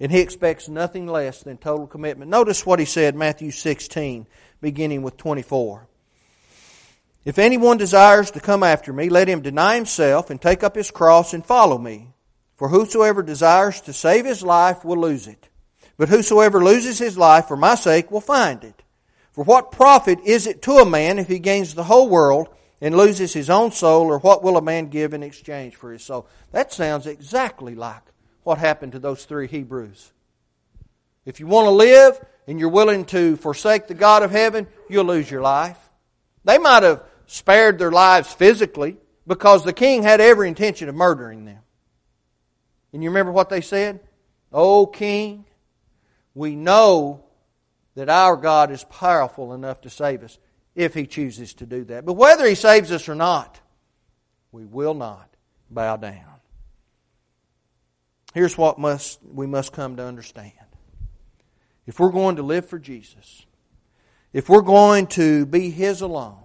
and 0.00 0.10
he 0.10 0.20
expects 0.20 0.68
nothing 0.68 1.06
less 1.06 1.42
than 1.42 1.58
total 1.58 1.86
commitment. 1.86 2.30
Notice 2.30 2.64
what 2.64 2.78
he 2.78 2.84
said, 2.84 3.14
Matthew 3.14 3.50
16, 3.50 4.26
beginning 4.60 5.02
with 5.02 5.16
24. 5.16 5.86
If 7.24 7.38
anyone 7.38 7.78
desires 7.78 8.30
to 8.32 8.40
come 8.40 8.62
after 8.62 8.92
me, 8.92 9.08
let 9.08 9.28
him 9.28 9.40
deny 9.40 9.76
himself 9.76 10.30
and 10.30 10.40
take 10.40 10.62
up 10.62 10.76
his 10.76 10.90
cross 10.90 11.32
and 11.32 11.44
follow 11.44 11.78
me. 11.78 12.08
For 12.56 12.68
whosoever 12.68 13.22
desires 13.22 13.80
to 13.82 13.92
save 13.92 14.26
his 14.26 14.42
life 14.42 14.84
will 14.84 14.98
lose 14.98 15.26
it. 15.26 15.48
But 15.96 16.08
whosoever 16.08 16.62
loses 16.62 16.98
his 16.98 17.16
life 17.16 17.46
for 17.46 17.56
my 17.56 17.74
sake 17.76 18.10
will 18.10 18.20
find 18.20 18.62
it. 18.62 18.82
For 19.32 19.42
what 19.42 19.72
profit 19.72 20.20
is 20.24 20.46
it 20.46 20.62
to 20.62 20.78
a 20.78 20.84
man 20.84 21.18
if 21.18 21.28
he 21.28 21.38
gains 21.38 21.74
the 21.74 21.84
whole 21.84 22.08
world 22.08 22.48
and 22.80 22.96
loses 22.96 23.32
his 23.32 23.48
own 23.50 23.72
soul, 23.72 24.06
or 24.06 24.18
what 24.18 24.42
will 24.42 24.56
a 24.56 24.62
man 24.62 24.88
give 24.88 25.14
in 25.14 25.22
exchange 25.22 25.76
for 25.76 25.92
his 25.92 26.02
soul? 26.02 26.26
That 26.52 26.72
sounds 26.72 27.06
exactly 27.06 27.74
like 27.74 28.02
what 28.42 28.58
happened 28.58 28.92
to 28.92 28.98
those 28.98 29.24
three 29.24 29.46
Hebrews. 29.46 30.12
If 31.24 31.40
you 31.40 31.46
want 31.46 31.66
to 31.66 31.70
live 31.70 32.20
and 32.46 32.60
you're 32.60 32.68
willing 32.68 33.06
to 33.06 33.36
forsake 33.36 33.86
the 33.86 33.94
God 33.94 34.22
of 34.22 34.30
heaven, 34.30 34.66
you'll 34.88 35.06
lose 35.06 35.30
your 35.30 35.40
life. 35.40 35.78
They 36.44 36.58
might 36.58 36.82
have 36.82 37.02
spared 37.26 37.78
their 37.78 37.90
lives 37.90 38.32
physically 38.32 38.98
because 39.26 39.64
the 39.64 39.72
king 39.72 40.02
had 40.02 40.20
every 40.20 40.48
intention 40.48 40.88
of 40.88 40.94
murdering 40.94 41.46
them. 41.46 41.60
And 42.92 43.02
you 43.02 43.08
remember 43.10 43.32
what 43.32 43.48
they 43.48 43.62
said? 43.62 44.00
O 44.52 44.86
king, 44.86 45.46
we 46.34 46.54
know 46.54 47.24
that 47.94 48.08
our 48.08 48.36
God 48.36 48.70
is 48.70 48.84
powerful 48.84 49.54
enough 49.54 49.80
to 49.82 49.90
save 49.90 50.22
us 50.22 50.38
if 50.74 50.94
he 50.94 51.06
chooses 51.06 51.54
to 51.54 51.66
do 51.66 51.84
that. 51.84 52.04
But 52.04 52.14
whether 52.14 52.46
he 52.46 52.54
saves 52.54 52.90
us 52.90 53.08
or 53.08 53.14
not, 53.14 53.60
we 54.52 54.64
will 54.64 54.94
not 54.94 55.28
bow 55.70 55.96
down. 55.96 56.34
Here's 58.34 58.58
what 58.58 58.78
must 58.78 59.20
we 59.22 59.46
must 59.46 59.72
come 59.72 59.96
to 59.96 60.04
understand. 60.04 60.52
If 61.86 62.00
we're 62.00 62.10
going 62.10 62.36
to 62.36 62.42
live 62.42 62.68
for 62.68 62.78
Jesus, 62.78 63.46
if 64.32 64.48
we're 64.48 64.62
going 64.62 65.06
to 65.08 65.46
be 65.46 65.70
his 65.70 66.00
alone, 66.00 66.42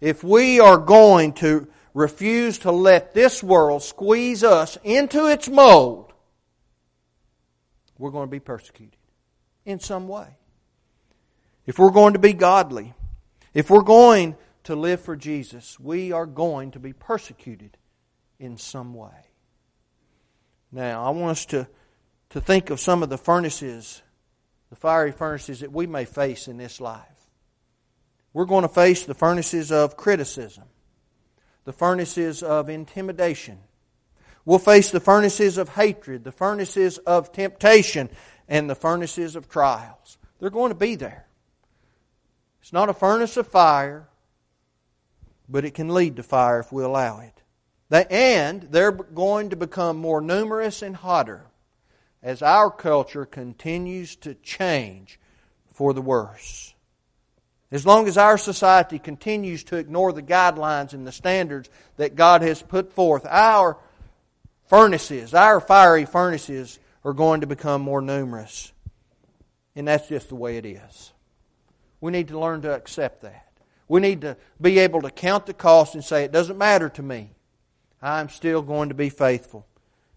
if 0.00 0.22
we 0.22 0.60
are 0.60 0.78
going 0.78 1.32
to 1.34 1.66
refuse 1.94 2.58
to 2.58 2.70
let 2.70 3.14
this 3.14 3.42
world 3.42 3.82
squeeze 3.82 4.44
us 4.44 4.78
into 4.84 5.26
its 5.26 5.48
mold, 5.48 6.12
we're 7.98 8.10
going 8.10 8.28
to 8.28 8.30
be 8.30 8.40
persecuted 8.40 8.96
in 9.64 9.80
some 9.80 10.08
way. 10.08 10.28
If 11.66 11.78
we're 11.78 11.90
going 11.90 12.14
to 12.14 12.18
be 12.18 12.32
godly, 12.32 12.94
if 13.54 13.70
we're 13.70 13.82
going 13.82 14.36
to 14.64 14.76
live 14.76 15.00
for 15.00 15.16
Jesus, 15.16 15.78
we 15.78 16.12
are 16.12 16.26
going 16.26 16.70
to 16.72 16.78
be 16.78 16.92
persecuted 16.92 17.76
in 18.38 18.56
some 18.56 18.94
way. 18.94 19.10
Now, 20.70 21.04
I 21.04 21.10
want 21.10 21.32
us 21.32 21.46
to, 21.46 21.68
to 22.30 22.40
think 22.40 22.70
of 22.70 22.80
some 22.80 23.02
of 23.02 23.10
the 23.10 23.18
furnaces, 23.18 24.02
the 24.70 24.76
fiery 24.76 25.12
furnaces 25.12 25.60
that 25.60 25.72
we 25.72 25.86
may 25.86 26.04
face 26.04 26.48
in 26.48 26.56
this 26.56 26.80
life. 26.80 27.06
We're 28.32 28.46
going 28.46 28.62
to 28.62 28.68
face 28.68 29.04
the 29.04 29.14
furnaces 29.14 29.70
of 29.70 29.96
criticism, 29.96 30.64
the 31.64 31.72
furnaces 31.72 32.42
of 32.42 32.70
intimidation. 32.70 33.58
We'll 34.44 34.58
face 34.58 34.90
the 34.90 35.00
furnaces 35.00 35.58
of 35.58 35.70
hatred, 35.70 36.24
the 36.24 36.32
furnaces 36.32 36.98
of 36.98 37.32
temptation, 37.32 38.08
and 38.48 38.68
the 38.68 38.74
furnaces 38.74 39.36
of 39.36 39.48
trials. 39.48 40.18
They're 40.40 40.50
going 40.50 40.70
to 40.70 40.78
be 40.78 40.94
there. 40.94 41.26
It's 42.62 42.72
not 42.72 42.88
a 42.88 42.94
furnace 42.94 43.36
of 43.36 43.48
fire, 43.48 44.08
but 45.48 45.64
it 45.64 45.74
can 45.74 45.88
lead 45.88 46.16
to 46.16 46.22
fire 46.22 46.60
if 46.60 46.72
we 46.72 46.84
allow 46.84 47.18
it. 47.20 47.42
And 48.10 48.62
they're 48.70 48.92
going 48.92 49.50
to 49.50 49.56
become 49.56 49.98
more 49.98 50.20
numerous 50.20 50.80
and 50.80 50.96
hotter 50.96 51.42
as 52.22 52.40
our 52.40 52.70
culture 52.70 53.26
continues 53.26 54.14
to 54.16 54.34
change 54.36 55.18
for 55.72 55.92
the 55.92 56.00
worse. 56.00 56.74
As 57.72 57.84
long 57.84 58.06
as 58.06 58.16
our 58.16 58.38
society 58.38 58.98
continues 58.98 59.64
to 59.64 59.76
ignore 59.76 60.12
the 60.12 60.22
guidelines 60.22 60.92
and 60.92 61.06
the 61.06 61.12
standards 61.12 61.68
that 61.96 62.14
God 62.14 62.42
has 62.42 62.62
put 62.62 62.92
forth, 62.92 63.26
our 63.28 63.76
furnaces, 64.68 65.34
our 65.34 65.60
fiery 65.60 66.04
furnaces, 66.04 66.78
are 67.04 67.12
going 67.12 67.40
to 67.40 67.46
become 67.46 67.82
more 67.82 68.00
numerous. 68.00 68.72
And 69.74 69.88
that's 69.88 70.08
just 70.08 70.28
the 70.28 70.36
way 70.36 70.58
it 70.58 70.64
is. 70.64 71.11
We 72.02 72.12
need 72.12 72.28
to 72.28 72.38
learn 72.38 72.60
to 72.62 72.74
accept 72.74 73.22
that. 73.22 73.48
We 73.88 74.02
need 74.02 74.20
to 74.20 74.36
be 74.60 74.78
able 74.80 75.00
to 75.02 75.10
count 75.10 75.46
the 75.46 75.54
cost 75.54 75.94
and 75.94 76.04
say, 76.04 76.24
it 76.24 76.32
doesn't 76.32 76.58
matter 76.58 76.90
to 76.90 77.02
me. 77.02 77.30
I'm 78.02 78.28
still 78.28 78.60
going 78.60 78.90
to 78.90 78.94
be 78.94 79.08
faithful. 79.08 79.66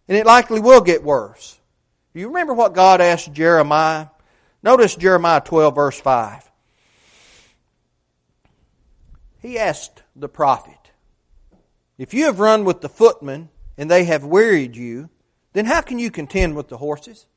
And 0.10 0.18
it 0.18 0.26
likely 0.26 0.60
will 0.60 0.82
get 0.82 1.02
worse. 1.02 1.58
Do 2.14 2.20
you 2.20 2.28
remember 2.28 2.54
what 2.54 2.74
God 2.74 3.00
asked 3.00 3.32
Jeremiah? 3.32 4.08
Notice 4.62 4.96
Jeremiah 4.96 5.40
12, 5.40 5.74
verse 5.74 6.00
5 6.02 6.52
he 9.46 9.60
asked 9.60 10.02
the 10.16 10.28
prophet, 10.28 10.92
If 11.98 12.14
you 12.14 12.26
have 12.26 12.40
run 12.40 12.66
with 12.66 12.82
the 12.82 12.90
footmen 12.90 13.50
and 13.78 13.90
they 13.90 14.06
have 14.06 14.26
wearied 14.26 14.76
you, 14.76 15.10
then 15.54 15.66
how 15.66 15.82
can 15.82 16.00
you 16.00 16.10
contend 16.10 16.56
with 16.56 16.68
the 16.68 16.78
horses? 16.78 17.28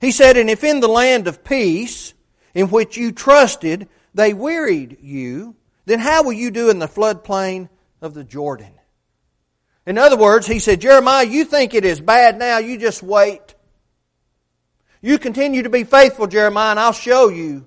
He 0.00 0.12
said, 0.12 0.36
And 0.36 0.50
if 0.50 0.62
in 0.62 0.80
the 0.80 0.88
land 0.88 1.26
of 1.26 1.42
peace 1.42 2.12
in 2.54 2.68
which 2.68 2.96
you 2.96 3.12
trusted 3.12 3.88
they 4.14 4.34
wearied 4.34 4.98
you, 5.00 5.54
then 5.86 5.98
how 6.00 6.22
will 6.22 6.32
you 6.32 6.50
do 6.50 6.70
in 6.70 6.78
the 6.78 6.88
floodplain 6.88 7.68
of 8.00 8.14
the 8.14 8.24
Jordan? 8.24 8.72
In 9.86 9.96
other 9.96 10.16
words, 10.16 10.46
he 10.46 10.58
said, 10.58 10.80
Jeremiah, 10.80 11.24
you 11.24 11.44
think 11.44 11.72
it 11.72 11.84
is 11.84 12.00
bad 12.00 12.38
now, 12.38 12.58
you 12.58 12.78
just 12.78 13.02
wait. 13.02 13.54
You 15.00 15.18
continue 15.18 15.62
to 15.62 15.70
be 15.70 15.84
faithful, 15.84 16.26
Jeremiah, 16.26 16.72
and 16.72 16.80
I'll 16.80 16.92
show 16.92 17.28
you 17.28 17.66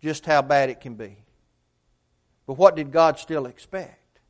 just 0.00 0.24
how 0.24 0.42
bad 0.42 0.70
it 0.70 0.80
can 0.80 0.94
be. 0.94 1.16
But 2.46 2.54
what 2.54 2.76
did 2.76 2.92
God 2.92 3.18
still 3.18 3.46
expect? 3.46 4.20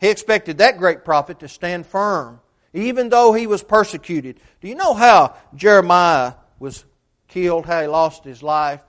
He 0.00 0.08
expected 0.08 0.58
that 0.58 0.78
great 0.78 1.04
prophet 1.04 1.40
to 1.40 1.48
stand 1.48 1.86
firm, 1.86 2.40
even 2.72 3.08
though 3.08 3.32
he 3.32 3.46
was 3.46 3.62
persecuted. 3.62 4.40
Do 4.60 4.68
you 4.68 4.74
know 4.74 4.94
how 4.94 5.36
Jeremiah 5.54 6.34
was 6.58 6.84
killed, 7.28 7.66
how 7.66 7.82
he 7.82 7.86
lost 7.86 8.24
his 8.24 8.42
life? 8.42 8.80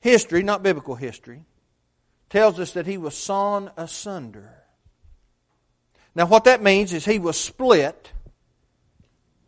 History, 0.00 0.42
not 0.42 0.62
biblical 0.62 0.94
history, 0.94 1.44
tells 2.30 2.58
us 2.58 2.72
that 2.72 2.86
he 2.86 2.96
was 2.96 3.16
sawn 3.16 3.70
asunder. 3.76 4.54
Now, 6.14 6.26
what 6.26 6.44
that 6.44 6.62
means 6.62 6.92
is 6.92 7.04
he 7.04 7.18
was 7.18 7.38
split 7.38 8.12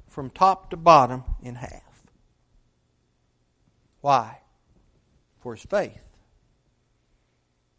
from 0.08 0.30
top 0.30 0.70
to 0.70 0.76
bottom 0.76 1.24
in 1.42 1.54
half. 1.54 1.82
Why? 4.00 4.38
For 5.40 5.54
his 5.54 5.64
faith. 5.64 5.98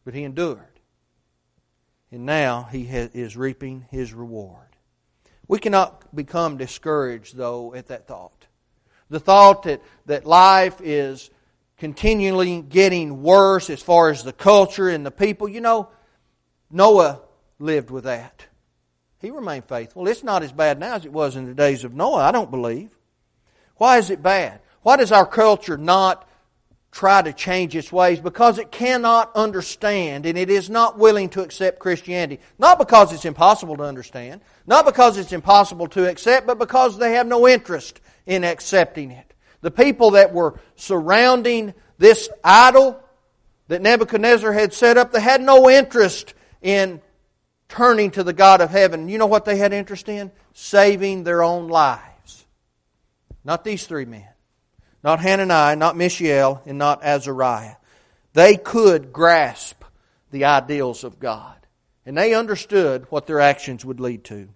But 0.03 0.13
he 0.13 0.23
endured. 0.23 0.79
And 2.11 2.25
now 2.25 2.67
he 2.71 2.83
is 2.83 3.37
reaping 3.37 3.85
his 3.89 4.13
reward. 4.13 4.67
We 5.47 5.59
cannot 5.59 6.15
become 6.15 6.57
discouraged, 6.57 7.35
though, 7.35 7.73
at 7.73 7.87
that 7.87 8.07
thought. 8.07 8.47
The 9.09 9.19
thought 9.19 9.63
that, 9.63 9.81
that 10.05 10.25
life 10.25 10.79
is 10.81 11.29
continually 11.83 12.61
getting 12.61 13.23
worse 13.23 13.69
as 13.69 13.81
far 13.81 14.09
as 14.09 14.23
the 14.23 14.31
culture 14.31 14.87
and 14.87 15.05
the 15.05 15.11
people. 15.11 15.49
You 15.49 15.59
know, 15.59 15.89
Noah 16.71 17.19
lived 17.59 17.91
with 17.91 18.05
that. 18.05 18.45
He 19.19 19.31
remained 19.31 19.65
faithful. 19.65 20.07
It's 20.07 20.23
not 20.23 20.43
as 20.43 20.53
bad 20.53 20.79
now 20.79 20.95
as 20.95 21.03
it 21.03 21.11
was 21.11 21.35
in 21.35 21.45
the 21.45 21.53
days 21.53 21.83
of 21.83 21.93
Noah, 21.93 22.23
I 22.23 22.31
don't 22.31 22.49
believe. 22.49 22.89
Why 23.75 23.97
is 23.97 24.09
it 24.09 24.23
bad? 24.23 24.61
Why 24.83 24.95
does 24.95 25.11
our 25.11 25.25
culture 25.25 25.75
not 25.75 26.25
try 26.93 27.21
to 27.21 27.33
change 27.33 27.75
its 27.75 27.91
ways? 27.91 28.21
Because 28.21 28.59
it 28.59 28.71
cannot 28.71 29.35
understand 29.35 30.25
and 30.25 30.37
it 30.37 30.49
is 30.49 30.69
not 30.69 30.97
willing 30.97 31.27
to 31.31 31.41
accept 31.41 31.79
Christianity. 31.79 32.41
Not 32.57 32.79
because 32.79 33.11
it's 33.11 33.25
impossible 33.25 33.75
to 33.75 33.83
understand, 33.83 34.39
not 34.65 34.85
because 34.85 35.17
it's 35.17 35.33
impossible 35.33 35.89
to 35.89 36.09
accept, 36.09 36.47
but 36.47 36.59
because 36.59 36.97
they 36.97 37.15
have 37.15 37.27
no 37.27 37.45
interest 37.45 37.99
in 38.25 38.45
accepting 38.45 39.11
it. 39.11 39.32
The 39.63 39.71
people 39.71 40.11
that 40.11 40.33
were 40.33 40.59
surrounding 40.75 41.73
this 41.97 42.29
idol 42.43 43.01
that 43.69 43.81
Nebuchadnezzar 43.81 44.51
had 44.51 44.73
set 44.73 44.97
up, 44.97 45.13
they 45.13 45.21
had 45.21 45.41
no 45.41 45.69
interest 45.69 46.33
in 46.61 47.01
turning 47.69 48.11
to 48.11 48.23
the 48.23 48.33
God 48.33 48.59
of 48.59 48.69
heaven. 48.69 49.07
You 49.07 49.17
know 49.17 49.25
what 49.25 49.45
they 49.45 49.55
had 49.55 49.71
interest 49.71 50.09
in? 50.09 50.31
Saving 50.53 51.23
their 51.23 51.41
own 51.41 51.69
lives. 51.69 52.45
Not 53.45 53.63
these 53.63 53.87
three 53.87 54.05
men. 54.05 54.27
Not 55.01 55.21
Hananiah, 55.21 55.77
not 55.77 55.95
Mishael, 55.95 56.61
and 56.65 56.77
not 56.77 57.01
Azariah. 57.01 57.75
They 58.33 58.57
could 58.57 59.13
grasp 59.13 59.81
the 60.31 60.43
ideals 60.45 61.05
of 61.05 61.19
God. 61.19 61.55
And 62.05 62.17
they 62.17 62.33
understood 62.33 63.05
what 63.09 63.27
their 63.27 63.39
actions 63.39 63.85
would 63.85 64.01
lead 64.01 64.25
to. 64.25 64.49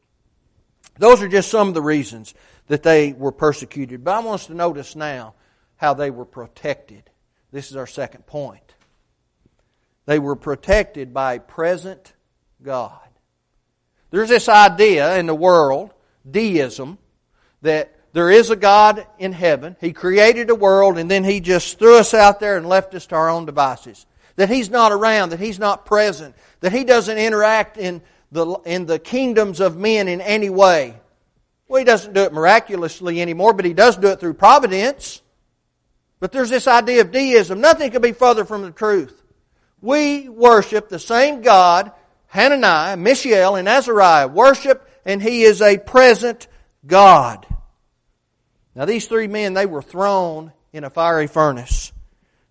Those 1.00 1.22
are 1.22 1.30
just 1.30 1.50
some 1.50 1.70
of 1.70 1.74
the 1.74 1.82
reasons 1.82 2.34
that 2.68 2.84
they 2.84 3.14
were 3.14 3.32
persecuted. 3.32 4.04
But 4.04 4.16
I 4.16 4.20
want 4.20 4.42
us 4.42 4.48
to 4.48 4.54
notice 4.54 4.96
now 4.96 5.34
how 5.78 5.94
they 5.94 6.12
were 6.12 6.26
protected. 6.26 7.10
This 7.52 7.72
is 7.72 7.78
our 7.78 7.88
second 7.88 8.26
point. 8.26 8.76
They 10.06 10.20
were 10.20 10.36
protected 10.36 11.14
by 11.14 11.40
present 11.40 12.14
God. 12.62 13.00
There's 14.10 14.30
this 14.30 14.48
idea 14.48 15.18
in 15.18 15.26
the 15.26 15.36
world, 15.36 15.94
deism, 16.30 16.98
that 17.62 17.94
there 18.14 18.32
is 18.32 18.50
a 18.50 18.56
God 18.56 19.06
in 19.20 19.34
heaven. 19.34 19.76
He 19.82 19.92
created 19.94 20.50
a 20.50 20.56
world 20.56 20.98
and 20.98 21.12
then 21.12 21.24
He 21.24 21.40
just 21.40 21.78
threw 21.78 21.98
us 21.98 22.14
out 22.14 22.40
there 22.40 22.58
and 22.58 22.68
left 22.68 22.96
us 22.96 23.06
to 23.08 23.16
our 23.16 23.30
own 23.30 23.46
devices. 23.46 24.06
That 24.38 24.50
He's 24.50 24.70
not 24.70 24.92
around, 24.92 25.30
that 25.30 25.40
He's 25.40 25.60
not 25.60 25.86
present, 25.86 26.36
that 26.62 26.72
He 26.72 26.84
doesn't 26.84 27.18
interact 27.18 27.78
in 27.78 28.02
the, 28.32 28.46
in 28.66 28.86
the 28.86 29.00
kingdoms 29.00 29.60
of 29.60 29.78
men 29.78 30.08
in 30.08 30.22
any 30.22 30.50
way. 30.50 30.96
Well, 31.68 31.80
He 31.80 31.86
doesn't 31.86 32.14
do 32.14 32.22
it 32.22 32.34
miraculously 32.34 33.22
anymore, 33.22 33.54
but 33.54 33.66
He 33.66 33.74
does 33.74 33.98
do 33.98 34.08
it 34.08 34.20
through 34.20 34.36
providence. 34.36 35.22
But 36.20 36.32
there's 36.32 36.50
this 36.50 36.68
idea 36.68 37.02
of 37.02 37.12
deism. 37.12 37.62
Nothing 37.62 37.92
could 37.92 38.02
be 38.02 38.12
further 38.12 38.46
from 38.46 38.64
the 38.64 38.72
truth. 38.72 39.24
We 39.82 40.28
worship 40.28 40.90
the 40.90 41.00
same 41.00 41.42
God 41.42 41.92
Hananiah, 42.28 42.98
Mishael, 42.98 43.56
and 43.56 43.68
Azariah 43.68 44.28
worship, 44.28 44.88
and 45.06 45.22
he 45.22 45.44
is 45.44 45.62
a 45.62 45.78
present 45.78 46.48
God. 46.86 47.46
Now, 48.76 48.86
these 48.86 49.08
three 49.08 49.28
men, 49.28 49.54
they 49.54 49.66
were 49.66 49.82
thrown 49.82 50.52
in 50.74 50.84
a 50.84 50.90
fiery 50.90 51.28
furnace. 51.28 51.92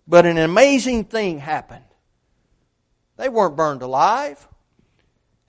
But 0.07 0.25
an 0.25 0.37
amazing 0.37 1.05
thing 1.05 1.39
happened. 1.39 1.83
They 3.17 3.29
weren't 3.29 3.55
burned 3.55 3.81
alive. 3.81 4.47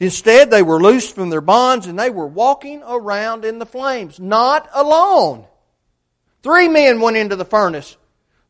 Instead, 0.00 0.50
they 0.50 0.62
were 0.62 0.80
loosed 0.80 1.14
from 1.14 1.30
their 1.30 1.40
bonds 1.40 1.86
and 1.86 1.98
they 1.98 2.10
were 2.10 2.26
walking 2.26 2.82
around 2.86 3.44
in 3.44 3.58
the 3.58 3.66
flames, 3.66 4.20
not 4.20 4.68
alone. 4.72 5.44
Three 6.42 6.68
men 6.68 7.00
went 7.00 7.16
into 7.16 7.34
the 7.36 7.44
furnace, 7.44 7.96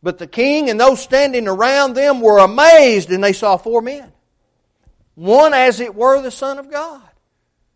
but 0.02 0.18
the 0.18 0.26
king 0.26 0.68
and 0.68 0.78
those 0.78 1.00
standing 1.00 1.48
around 1.48 1.94
them 1.94 2.20
were 2.20 2.38
amazed 2.38 3.10
and 3.10 3.24
they 3.24 3.32
saw 3.32 3.56
four 3.56 3.80
men 3.80 4.12
one 5.18 5.52
as 5.52 5.80
it 5.80 5.96
were 5.96 6.22
the 6.22 6.30
Son 6.30 6.58
of 6.58 6.70
God. 6.70 7.02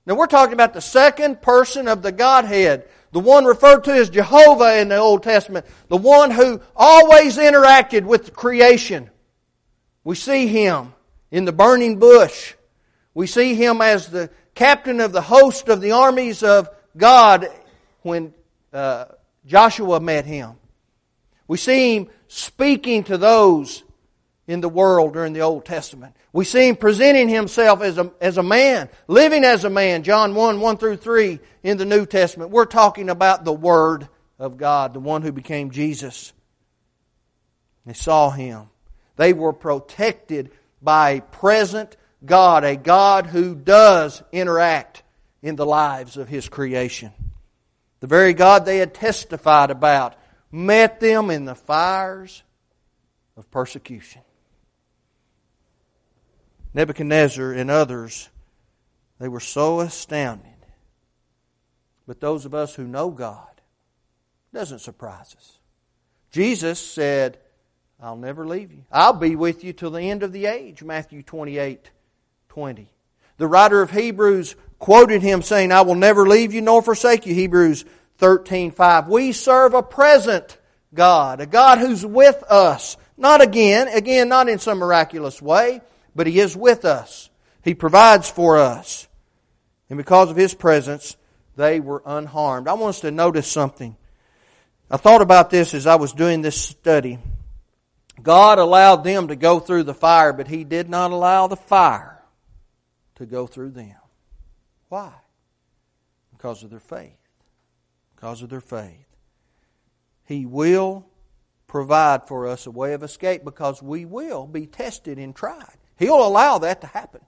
Now 0.06 0.14
we're 0.14 0.26
talking 0.28 0.52
about 0.52 0.74
the 0.74 0.80
second 0.80 1.42
person 1.42 1.88
of 1.88 2.00
the 2.00 2.12
Godhead, 2.12 2.88
the 3.11 3.18
one 3.18 3.44
referred 3.44 3.82
to 3.85 3.92
as 3.92 4.11
Jehovah 4.11 4.80
in 4.80 4.88
the 4.88 4.96
Old 4.96 5.24
Testament, 5.24 5.66
the 5.88 5.96
one 5.96 6.30
who 6.30 6.61
always 6.76 7.38
interacted 7.38 8.04
with 8.04 8.26
the 8.26 8.30
creation. 8.30 9.11
We 10.04 10.14
see 10.14 10.46
him 10.46 10.94
in 11.32 11.44
the 11.44 11.52
burning 11.52 11.98
bush. 11.98 12.54
We 13.14 13.27
see 13.27 13.55
him 13.55 13.81
as 13.81 14.09
the 14.09 14.31
captain 14.55 15.01
of 15.01 15.12
the 15.12 15.22
host 15.22 15.68
of 15.68 15.81
the 15.81 15.92
armies 15.92 16.42
of 16.42 16.68
God 16.96 17.48
when 18.03 18.35
uh, 18.72 19.07
Joshua 19.46 20.01
met 20.01 20.25
him. 20.25 20.53
We 21.46 21.59
see 21.59 21.96
him 21.96 22.09
speaking 22.29 23.05
to 23.05 23.18
those 23.18 23.83
in 24.46 24.61
the 24.61 24.68
world 24.68 25.12
during 25.12 25.33
the 25.33 25.40
Old 25.40 25.64
Testament. 25.64 26.16
We 26.33 26.44
see 26.44 26.68
him 26.68 26.77
presenting 26.77 27.29
himself 27.29 27.83
as 27.83 27.98
a, 27.98 28.11
as 28.20 28.38
a 28.38 28.42
man, 28.42 28.88
living 29.07 29.44
as 29.44 29.64
a 29.64 29.70
man. 29.70 30.03
John 30.03 30.35
1, 30.35 30.61
1 30.61 30.77
through 30.79 30.96
3 30.96 31.38
in 31.62 31.77
the 31.77 31.85
New 31.85 32.07
Testament. 32.07 32.51
We're 32.51 32.64
talking 32.64 33.11
about 33.11 33.44
the 33.44 33.53
Word 33.53 34.09
of 34.38 34.57
God, 34.57 34.94
the 34.94 35.01
one 35.01 35.22
who 35.22 35.33
became 35.33 35.70
Jesus. 35.70 36.33
They 37.87 37.92
saw 37.92 38.31
him. 38.31 38.68
They 39.16 39.33
were 39.33 39.53
protected 39.53 40.51
by 40.81 41.11
a 41.11 41.20
present 41.20 41.96
God, 42.24 42.64
a 42.64 42.76
God 42.76 43.26
who 43.26 43.54
does 43.54 44.22
interact 44.32 45.02
in 45.42 45.56
the 45.56 45.66
lives 45.66 46.16
of 46.16 46.28
his 46.28 46.48
creation. 46.48 47.12
The 48.00 48.06
very 48.06 48.32
God 48.32 48.64
they 48.64 48.78
had 48.78 48.94
testified 48.94 49.70
about 49.70 50.14
met 50.50 51.00
them 51.00 51.30
in 51.30 51.44
the 51.44 51.54
fires 51.54 52.42
of 53.37 53.50
persecution. 53.50 54.22
Nebuchadnezzar 56.74 57.52
and 57.52 57.70
others, 57.70 58.28
they 59.18 59.28
were 59.28 59.40
so 59.40 59.80
astounded. 59.80 60.46
But 62.06 62.20
those 62.20 62.44
of 62.44 62.54
us 62.54 62.74
who 62.74 62.85
know 62.85 63.11
God, 63.11 63.46
doesn't 64.52 64.80
surprise 64.80 65.35
us. 65.37 65.58
Jesus 66.30 66.78
said, 66.78 67.38
I'll 68.00 68.16
never 68.16 68.46
leave 68.46 68.72
you. 68.72 68.85
I'll 68.90 69.12
be 69.12 69.37
with 69.37 69.64
you 69.64 69.72
till 69.72 69.90
the 69.90 70.11
end 70.11 70.22
of 70.22 70.32
the 70.32 70.46
age, 70.46 70.82
Matthew 70.82 71.22
28 71.22 71.90
20. 72.53 72.87
The 73.38 73.47
writer 73.47 73.81
of 73.81 73.91
Hebrews 73.91 74.57
quoted 74.79 75.23
him 75.23 75.41
saying, 75.41 75.73
I 75.73 75.81
will 75.81 75.95
never 75.95 76.29
leave 76.29 76.53
you 76.53 76.61
nor 76.61 76.83
forsake 76.83 77.25
you, 77.25 77.35
Hebrews 77.35 77.87
13 78.19 78.73
5. 78.73 79.09
We 79.09 79.33
serve 79.33 79.73
a 79.73 79.83
present 79.83 80.59
God, 80.93 81.41
a 81.41 81.47
God 81.47 81.79
who's 81.79 82.05
with 82.05 82.43
us. 82.43 82.99
Not 83.17 83.41
again, 83.41 83.88
again, 83.88 84.29
not 84.29 84.51
in 84.51 84.59
some 84.59 84.77
miraculous 84.77 85.41
way, 85.41 85.81
but 86.15 86.27
He 86.27 86.41
is 86.41 86.55
with 86.55 86.85
us. 86.85 87.31
He 87.65 87.73
provides 87.75 88.29
for 88.29 88.59
us. 88.59 89.09
And 89.88 89.97
because 89.97 90.31
of 90.31 90.37
His 90.37 90.53
presence, 90.53 91.17
they 91.57 91.81
were 91.81 92.03
unharmed. 92.05 92.69
I 92.69 92.75
want 92.75 92.97
us 92.97 93.01
to 93.01 93.11
notice 93.11 93.51
something. 93.51 93.97
I 94.91 94.99
thought 94.99 95.23
about 95.23 95.49
this 95.49 95.73
as 95.73 95.87
I 95.87 95.95
was 95.95 96.12
doing 96.12 96.43
this 96.43 96.61
study. 96.61 97.19
God 98.23 98.59
allowed 98.59 99.05
them 99.05 99.29
to 99.29 99.37
go 99.37 99.59
through 99.59 99.85
the 99.85 99.95
fire, 99.95 100.35
but 100.35 100.49
He 100.49 100.65
did 100.65 100.91
not 100.91 101.12
allow 101.12 101.47
the 101.47 101.57
fire 101.57 102.12
to 103.22 103.26
go 103.26 103.46
through 103.46 103.70
them. 103.70 103.96
Why? 104.88 105.12
Because 106.32 106.62
of 106.62 106.70
their 106.70 106.80
faith. 106.80 107.16
Because 108.14 108.42
of 108.42 108.50
their 108.50 108.61
faith. 108.61 109.06
He 110.24 110.46
will 110.46 111.06
provide 111.66 112.28
for 112.28 112.46
us 112.46 112.66
a 112.66 112.70
way 112.70 112.92
of 112.92 113.02
escape 113.02 113.44
because 113.44 113.82
we 113.82 114.04
will 114.04 114.46
be 114.46 114.66
tested 114.66 115.18
and 115.18 115.35
tried. 115.35 115.76
He'll 115.96 116.26
allow 116.26 116.58
that 116.58 116.82
to 116.82 116.87
happen. 116.87 117.22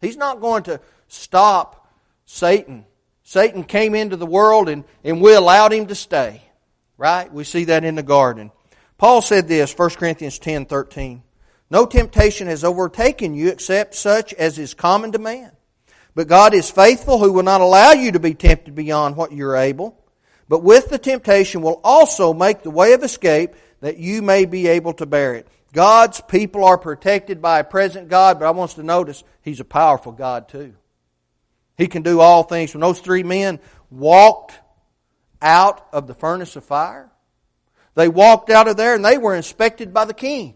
He's 0.00 0.16
not 0.16 0.40
going 0.40 0.64
to 0.64 0.80
stop 1.08 1.92
Satan. 2.24 2.86
Satan 3.22 3.64
came 3.64 3.94
into 3.94 4.16
the 4.16 4.26
world 4.26 4.68
and, 4.68 4.84
and 5.02 5.20
we 5.20 5.34
allowed 5.34 5.72
him 5.72 5.86
to 5.86 5.94
stay. 5.94 6.42
Right? 6.96 7.32
We 7.32 7.44
see 7.44 7.64
that 7.64 7.84
in 7.84 7.96
the 7.96 8.02
garden. 8.02 8.52
Paul 8.98 9.20
said 9.20 9.48
this, 9.48 9.76
1 9.76 9.90
Corinthians 9.90 10.38
10 10.38 10.66
13. 10.66 11.22
No 11.70 11.86
temptation 11.86 12.46
has 12.46 12.64
overtaken 12.64 13.34
you 13.34 13.48
except 13.48 13.94
such 13.94 14.34
as 14.34 14.58
is 14.58 14.74
common 14.74 15.12
to 15.12 15.18
man. 15.18 15.52
But 16.14 16.28
God 16.28 16.54
is 16.54 16.70
faithful, 16.70 17.18
who 17.18 17.32
will 17.32 17.42
not 17.42 17.60
allow 17.60 17.92
you 17.92 18.12
to 18.12 18.20
be 18.20 18.34
tempted 18.34 18.74
beyond 18.74 19.16
what 19.16 19.32
you're 19.32 19.56
able, 19.56 19.98
but 20.48 20.62
with 20.62 20.88
the 20.88 20.98
temptation 20.98 21.62
will 21.62 21.80
also 21.82 22.32
make 22.32 22.62
the 22.62 22.70
way 22.70 22.92
of 22.92 23.02
escape 23.02 23.54
that 23.80 23.98
you 23.98 24.22
may 24.22 24.44
be 24.44 24.68
able 24.68 24.92
to 24.94 25.06
bear 25.06 25.34
it. 25.34 25.48
God's 25.72 26.20
people 26.20 26.64
are 26.64 26.78
protected 26.78 27.42
by 27.42 27.58
a 27.58 27.64
present 27.64 28.08
God, 28.08 28.38
but 28.38 28.46
I 28.46 28.52
want 28.52 28.70
us 28.70 28.74
to 28.76 28.84
notice 28.84 29.24
He's 29.42 29.60
a 29.60 29.64
powerful 29.64 30.12
God 30.12 30.48
too. 30.48 30.74
He 31.76 31.88
can 31.88 32.02
do 32.02 32.20
all 32.20 32.44
things. 32.44 32.72
When 32.72 32.80
those 32.80 33.00
three 33.00 33.24
men 33.24 33.58
walked 33.90 34.54
out 35.42 35.88
of 35.92 36.06
the 36.06 36.14
furnace 36.14 36.54
of 36.54 36.64
fire, 36.64 37.10
they 37.96 38.08
walked 38.08 38.50
out 38.50 38.68
of 38.68 38.76
there 38.76 38.94
and 38.94 39.04
they 39.04 39.18
were 39.18 39.34
inspected 39.34 39.92
by 39.92 40.04
the 40.04 40.14
king. 40.14 40.54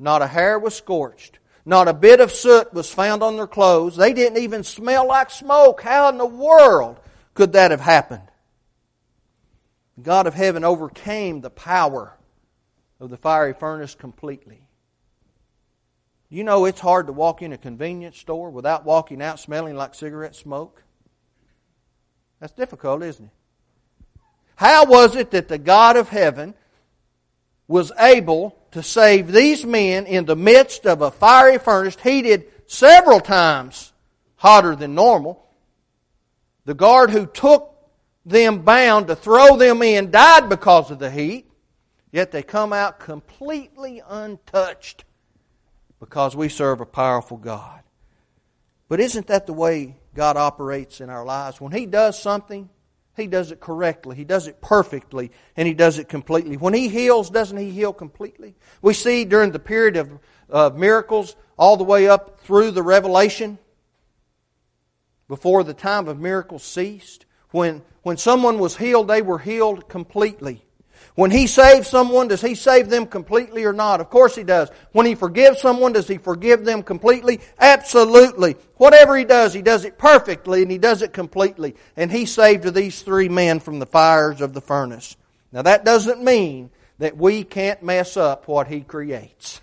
Not 0.00 0.22
a 0.22 0.26
hair 0.26 0.58
was 0.58 0.74
scorched. 0.74 1.38
Not 1.66 1.86
a 1.86 1.92
bit 1.92 2.20
of 2.20 2.32
soot 2.32 2.72
was 2.72 2.92
found 2.92 3.22
on 3.22 3.36
their 3.36 3.46
clothes. 3.46 3.96
They 3.96 4.14
didn't 4.14 4.42
even 4.42 4.64
smell 4.64 5.06
like 5.06 5.30
smoke. 5.30 5.82
How 5.82 6.08
in 6.08 6.16
the 6.16 6.24
world 6.24 6.98
could 7.34 7.52
that 7.52 7.70
have 7.70 7.82
happened? 7.82 8.22
The 9.98 10.02
God 10.02 10.26
of 10.26 10.32
heaven 10.32 10.64
overcame 10.64 11.42
the 11.42 11.50
power 11.50 12.16
of 12.98 13.10
the 13.10 13.18
fiery 13.18 13.52
furnace 13.52 13.94
completely. 13.94 14.66
You 16.30 16.44
know 16.44 16.64
it's 16.64 16.80
hard 16.80 17.08
to 17.08 17.12
walk 17.12 17.42
in 17.42 17.52
a 17.52 17.58
convenience 17.58 18.16
store 18.16 18.50
without 18.50 18.86
walking 18.86 19.20
out 19.20 19.38
smelling 19.38 19.76
like 19.76 19.94
cigarette 19.94 20.34
smoke? 20.34 20.82
That's 22.40 22.54
difficult, 22.54 23.02
isn't 23.02 23.26
it? 23.26 24.20
How 24.56 24.86
was 24.86 25.14
it 25.14 25.30
that 25.32 25.48
the 25.48 25.58
God 25.58 25.96
of 25.96 26.08
heaven 26.08 26.54
was 27.70 27.92
able 28.00 28.58
to 28.72 28.82
save 28.82 29.30
these 29.30 29.64
men 29.64 30.04
in 30.04 30.24
the 30.24 30.34
midst 30.34 30.86
of 30.86 31.02
a 31.02 31.10
fiery 31.12 31.56
furnace 31.56 31.96
heated 32.02 32.44
several 32.66 33.20
times 33.20 33.92
hotter 34.34 34.74
than 34.74 34.96
normal? 34.96 35.46
The 36.64 36.74
guard 36.74 37.10
who 37.10 37.26
took 37.26 37.72
them 38.26 38.62
bound 38.62 39.06
to 39.06 39.14
throw 39.14 39.56
them 39.56 39.82
in 39.82 40.10
died 40.10 40.48
because 40.48 40.90
of 40.90 40.98
the 40.98 41.12
heat, 41.12 41.48
yet 42.10 42.32
they 42.32 42.42
come 42.42 42.72
out 42.72 42.98
completely 42.98 44.02
untouched 44.04 45.04
because 46.00 46.34
we 46.34 46.48
serve 46.48 46.80
a 46.80 46.86
powerful 46.86 47.36
God. 47.36 47.82
But 48.88 48.98
isn't 48.98 49.28
that 49.28 49.46
the 49.46 49.52
way 49.52 49.94
God 50.16 50.36
operates 50.36 51.00
in 51.00 51.08
our 51.08 51.24
lives? 51.24 51.60
When 51.60 51.70
He 51.70 51.86
does 51.86 52.20
something, 52.20 52.68
He 53.16 53.26
does 53.26 53.50
it 53.50 53.60
correctly, 53.60 54.16
He 54.16 54.24
does 54.24 54.46
it 54.46 54.60
perfectly, 54.60 55.30
and 55.56 55.66
He 55.66 55.74
does 55.74 55.98
it 55.98 56.08
completely. 56.08 56.56
When 56.56 56.74
He 56.74 56.88
heals, 56.88 57.30
doesn't 57.30 57.56
He 57.56 57.70
heal 57.70 57.92
completely? 57.92 58.54
We 58.82 58.94
see 58.94 59.24
during 59.24 59.52
the 59.52 59.58
period 59.58 59.96
of, 59.96 60.10
of 60.48 60.76
miracles, 60.76 61.36
all 61.58 61.76
the 61.76 61.84
way 61.84 62.08
up 62.08 62.40
through 62.40 62.70
the 62.70 62.82
Revelation, 62.82 63.58
before 65.28 65.62
the 65.62 65.74
time 65.74 66.08
of 66.08 66.18
miracles 66.18 66.64
ceased, 66.64 67.26
when, 67.50 67.82
when 68.02 68.16
someone 68.16 68.58
was 68.58 68.76
healed, 68.76 69.08
they 69.08 69.22
were 69.22 69.38
healed 69.38 69.88
completely. 69.88 70.64
When 71.20 71.30
He 71.30 71.48
saves 71.48 71.86
someone, 71.86 72.28
does 72.28 72.40
He 72.40 72.54
save 72.54 72.88
them 72.88 73.04
completely 73.04 73.64
or 73.64 73.74
not? 73.74 74.00
Of 74.00 74.08
course 74.08 74.34
He 74.34 74.42
does. 74.42 74.70
When 74.92 75.04
He 75.04 75.14
forgives 75.14 75.60
someone, 75.60 75.92
does 75.92 76.08
He 76.08 76.16
forgive 76.16 76.64
them 76.64 76.82
completely? 76.82 77.40
Absolutely. 77.58 78.56
Whatever 78.78 79.18
He 79.18 79.26
does, 79.26 79.52
He 79.52 79.60
does 79.60 79.84
it 79.84 79.98
perfectly 79.98 80.62
and 80.62 80.70
He 80.70 80.78
does 80.78 81.02
it 81.02 81.12
completely. 81.12 81.76
And 81.94 82.10
He 82.10 82.24
saved 82.24 82.72
these 82.72 83.02
three 83.02 83.28
men 83.28 83.60
from 83.60 83.80
the 83.80 83.84
fires 83.84 84.40
of 84.40 84.54
the 84.54 84.62
furnace. 84.62 85.14
Now 85.52 85.60
that 85.60 85.84
doesn't 85.84 86.24
mean 86.24 86.70
that 87.00 87.18
we 87.18 87.44
can't 87.44 87.82
mess 87.82 88.16
up 88.16 88.48
what 88.48 88.68
He 88.68 88.80
creates. 88.80 89.60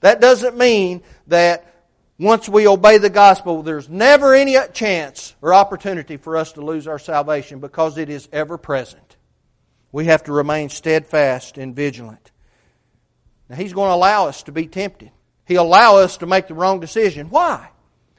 That 0.00 0.22
doesn't 0.22 0.56
mean 0.56 1.02
that 1.26 1.84
once 2.18 2.48
we 2.48 2.66
obey 2.66 2.96
the 2.96 3.10
gospel, 3.10 3.62
there's 3.62 3.90
never 3.90 4.32
any 4.32 4.56
chance 4.72 5.34
or 5.42 5.52
opportunity 5.52 6.16
for 6.16 6.38
us 6.38 6.52
to 6.52 6.62
lose 6.62 6.88
our 6.88 6.98
salvation 6.98 7.60
because 7.60 7.98
it 7.98 8.08
is 8.08 8.26
ever 8.32 8.56
present. 8.56 9.13
We 9.94 10.06
have 10.06 10.24
to 10.24 10.32
remain 10.32 10.70
steadfast 10.70 11.56
and 11.56 11.72
vigilant. 11.72 12.32
Now, 13.48 13.54
He's 13.54 13.72
going 13.72 13.90
to 13.90 13.94
allow 13.94 14.26
us 14.26 14.42
to 14.42 14.50
be 14.50 14.66
tempted. 14.66 15.12
He'll 15.46 15.62
allow 15.62 15.98
us 15.98 16.16
to 16.16 16.26
make 16.26 16.48
the 16.48 16.54
wrong 16.54 16.80
decision. 16.80 17.30
Why? 17.30 17.68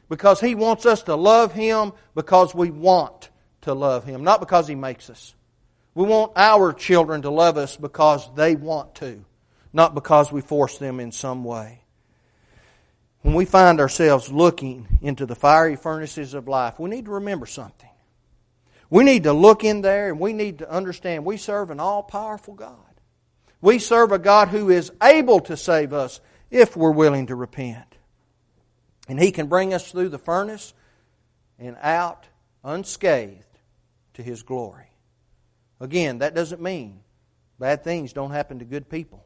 Because 0.07 0.39
He 0.39 0.55
wants 0.55 0.85
us 0.85 1.03
to 1.03 1.17
love 1.17 1.51
Him 1.51 1.91
because 2.15 2.55
we 2.55 2.71
want 2.71 3.29
to 3.63 3.73
love 3.73 4.05
Him, 4.05 4.23
not 4.23 4.39
because 4.39 4.69
He 4.69 4.75
makes 4.75 5.09
us. 5.09 5.35
We 5.95 6.05
want 6.05 6.31
our 6.38 6.71
children 6.71 7.23
to 7.23 7.29
love 7.29 7.57
us 7.57 7.75
because 7.75 8.33
they 8.35 8.55
want 8.55 8.95
to, 8.95 9.25
not 9.73 9.93
because 9.93 10.31
we 10.31 10.39
force 10.39 10.77
them 10.77 11.01
in 11.01 11.11
some 11.11 11.43
way. 11.43 11.81
When 13.21 13.33
we 13.33 13.43
find 13.43 13.81
ourselves 13.81 14.31
looking 14.31 14.88
into 15.01 15.25
the 15.25 15.35
fiery 15.35 15.75
furnaces 15.75 16.35
of 16.35 16.47
life, 16.47 16.79
we 16.79 16.89
need 16.89 17.03
to 17.03 17.11
remember 17.11 17.45
something. 17.45 17.89
We 18.95 19.03
need 19.03 19.23
to 19.23 19.34
look 19.34 19.65
in 19.65 19.81
there 19.81 20.08
and 20.08 20.21
we 20.21 20.31
need 20.31 20.60
to 20.60 20.71
understand 20.71 21.25
we 21.25 21.36
serve 21.36 21.69
an 21.69 21.81
all 21.81 22.01
powerful 22.01 22.53
God. 22.53 22.77
We 23.60 23.77
serve 23.77 24.13
a 24.13 24.17
God 24.17 24.47
who 24.47 24.69
is 24.69 24.89
able 25.03 25.41
to 25.41 25.58
save 25.58 25.91
us 25.91 26.21
if 26.49 26.77
we're 26.77 26.91
willing 26.91 27.27
to 27.27 27.36
repent. 27.36 27.97
And 29.10 29.19
He 29.19 29.34
can 29.34 29.47
bring 29.47 29.73
us 29.73 29.91
through 29.91 30.08
the 30.08 30.17
furnace 30.17 30.73
and 31.60 31.75
out 31.81 32.27
unscathed 32.63 33.60
to 34.13 34.23
His 34.23 34.43
glory. 34.43 34.88
Again, 35.81 36.19
that 36.19 36.34
doesn't 36.34 36.62
mean 36.62 37.01
bad 37.60 37.84
things 37.84 38.13
don't 38.13 38.31
happen 38.31 38.60
to 38.60 38.65
good 38.65 38.88
people. 38.88 39.25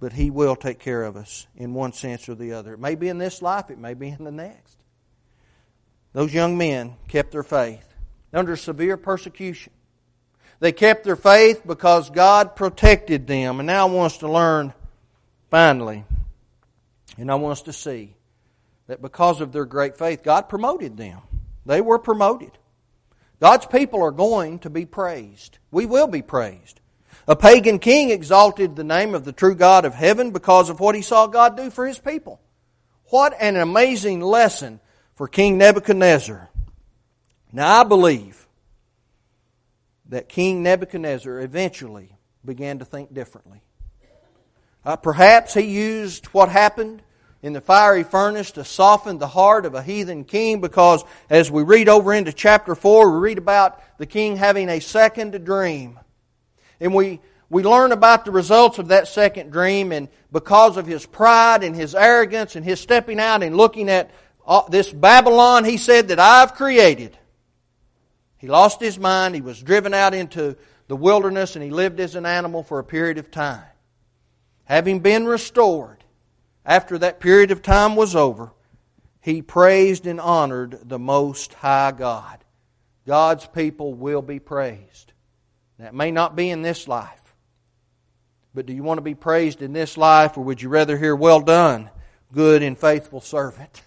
But 0.00 0.14
He 0.14 0.30
will 0.30 0.56
take 0.56 0.80
care 0.80 1.04
of 1.04 1.16
us 1.16 1.46
in 1.54 1.74
one 1.74 1.92
sense 1.92 2.28
or 2.28 2.34
the 2.34 2.54
other. 2.54 2.74
It 2.74 2.80
may 2.80 2.96
be 2.96 3.08
in 3.08 3.18
this 3.18 3.40
life, 3.40 3.70
it 3.70 3.78
may 3.78 3.94
be 3.94 4.08
in 4.08 4.24
the 4.24 4.32
next. 4.32 4.80
Those 6.12 6.34
young 6.34 6.58
men 6.58 6.96
kept 7.06 7.30
their 7.30 7.44
faith 7.44 7.93
under 8.34 8.56
severe 8.56 8.96
persecution. 8.96 9.72
They 10.60 10.72
kept 10.72 11.04
their 11.04 11.16
faith 11.16 11.62
because 11.66 12.10
God 12.10 12.56
protected 12.56 13.26
them. 13.26 13.60
And 13.60 13.66
now 13.66 13.86
I 13.86 13.90
want 13.90 14.12
us 14.12 14.18
to 14.18 14.30
learn, 14.30 14.72
finally, 15.50 16.04
and 17.16 17.30
I 17.30 17.34
want 17.36 17.52
us 17.52 17.62
to 17.62 17.72
see 17.72 18.14
that 18.86 19.02
because 19.02 19.40
of 19.40 19.52
their 19.52 19.64
great 19.64 19.96
faith, 19.96 20.22
God 20.22 20.48
promoted 20.48 20.96
them. 20.96 21.20
They 21.66 21.80
were 21.80 21.98
promoted. 21.98 22.52
God's 23.40 23.66
people 23.66 24.02
are 24.02 24.10
going 24.10 24.60
to 24.60 24.70
be 24.70 24.86
praised. 24.86 25.58
We 25.70 25.86
will 25.86 26.06
be 26.06 26.22
praised. 26.22 26.80
A 27.26 27.36
pagan 27.36 27.78
king 27.78 28.10
exalted 28.10 28.76
the 28.76 28.84
name 28.84 29.14
of 29.14 29.24
the 29.24 29.32
true 29.32 29.54
God 29.54 29.84
of 29.84 29.94
heaven 29.94 30.30
because 30.30 30.68
of 30.68 30.80
what 30.80 30.94
he 30.94 31.02
saw 31.02 31.26
God 31.26 31.56
do 31.56 31.70
for 31.70 31.86
his 31.86 31.98
people. 31.98 32.40
What 33.06 33.34
an 33.40 33.56
amazing 33.56 34.20
lesson 34.20 34.80
for 35.14 35.28
King 35.28 35.56
Nebuchadnezzar. 35.58 36.50
Now, 37.54 37.82
I 37.82 37.84
believe 37.84 38.48
that 40.08 40.28
King 40.28 40.64
Nebuchadnezzar 40.64 41.38
eventually 41.38 42.16
began 42.44 42.80
to 42.80 42.84
think 42.84 43.14
differently. 43.14 43.62
Uh, 44.84 44.96
perhaps 44.96 45.54
he 45.54 45.60
used 45.62 46.26
what 46.26 46.48
happened 46.48 47.00
in 47.42 47.52
the 47.52 47.60
fiery 47.60 48.02
furnace 48.02 48.50
to 48.50 48.64
soften 48.64 49.18
the 49.18 49.28
heart 49.28 49.66
of 49.66 49.74
a 49.76 49.84
heathen 49.84 50.24
king 50.24 50.60
because 50.60 51.04
as 51.30 51.48
we 51.48 51.62
read 51.62 51.88
over 51.88 52.12
into 52.12 52.32
chapter 52.32 52.74
4, 52.74 53.12
we 53.12 53.18
read 53.20 53.38
about 53.38 53.80
the 53.98 54.06
king 54.06 54.36
having 54.36 54.68
a 54.68 54.80
second 54.80 55.44
dream. 55.44 56.00
And 56.80 56.92
we, 56.92 57.20
we 57.50 57.62
learn 57.62 57.92
about 57.92 58.24
the 58.24 58.32
results 58.32 58.80
of 58.80 58.88
that 58.88 59.06
second 59.06 59.52
dream, 59.52 59.92
and 59.92 60.08
because 60.32 60.76
of 60.76 60.86
his 60.86 61.06
pride 61.06 61.62
and 61.62 61.76
his 61.76 61.94
arrogance 61.94 62.56
and 62.56 62.64
his 62.64 62.80
stepping 62.80 63.20
out 63.20 63.44
and 63.44 63.56
looking 63.56 63.88
at 63.88 64.10
uh, 64.44 64.62
this 64.68 64.92
Babylon, 64.92 65.64
he 65.64 65.76
said 65.76 66.08
that 66.08 66.18
I've 66.18 66.54
created 66.54 67.16
he 68.44 68.50
lost 68.50 68.78
his 68.78 68.98
mind. 68.98 69.34
He 69.34 69.40
was 69.40 69.62
driven 69.62 69.94
out 69.94 70.12
into 70.12 70.54
the 70.86 70.96
wilderness 70.96 71.56
and 71.56 71.64
he 71.64 71.70
lived 71.70 71.98
as 71.98 72.14
an 72.14 72.26
animal 72.26 72.62
for 72.62 72.78
a 72.78 72.84
period 72.84 73.16
of 73.16 73.30
time. 73.30 73.64
Having 74.64 75.00
been 75.00 75.24
restored, 75.24 76.04
after 76.62 76.98
that 76.98 77.20
period 77.20 77.52
of 77.52 77.62
time 77.62 77.96
was 77.96 78.14
over, 78.14 78.52
he 79.22 79.40
praised 79.40 80.06
and 80.06 80.20
honored 80.20 80.78
the 80.84 80.98
Most 80.98 81.54
High 81.54 81.92
God. 81.92 82.44
God's 83.06 83.46
people 83.46 83.94
will 83.94 84.20
be 84.20 84.40
praised. 84.40 85.14
That 85.78 85.94
may 85.94 86.10
not 86.10 86.36
be 86.36 86.50
in 86.50 86.60
this 86.60 86.86
life. 86.86 87.34
But 88.54 88.66
do 88.66 88.74
you 88.74 88.82
want 88.82 88.98
to 88.98 89.02
be 89.02 89.14
praised 89.14 89.62
in 89.62 89.72
this 89.72 89.96
life, 89.96 90.36
or 90.36 90.44
would 90.44 90.60
you 90.60 90.68
rather 90.68 90.98
hear, 90.98 91.16
Well 91.16 91.40
done, 91.40 91.88
good 92.30 92.62
and 92.62 92.78
faithful 92.78 93.22
servant? 93.22 93.80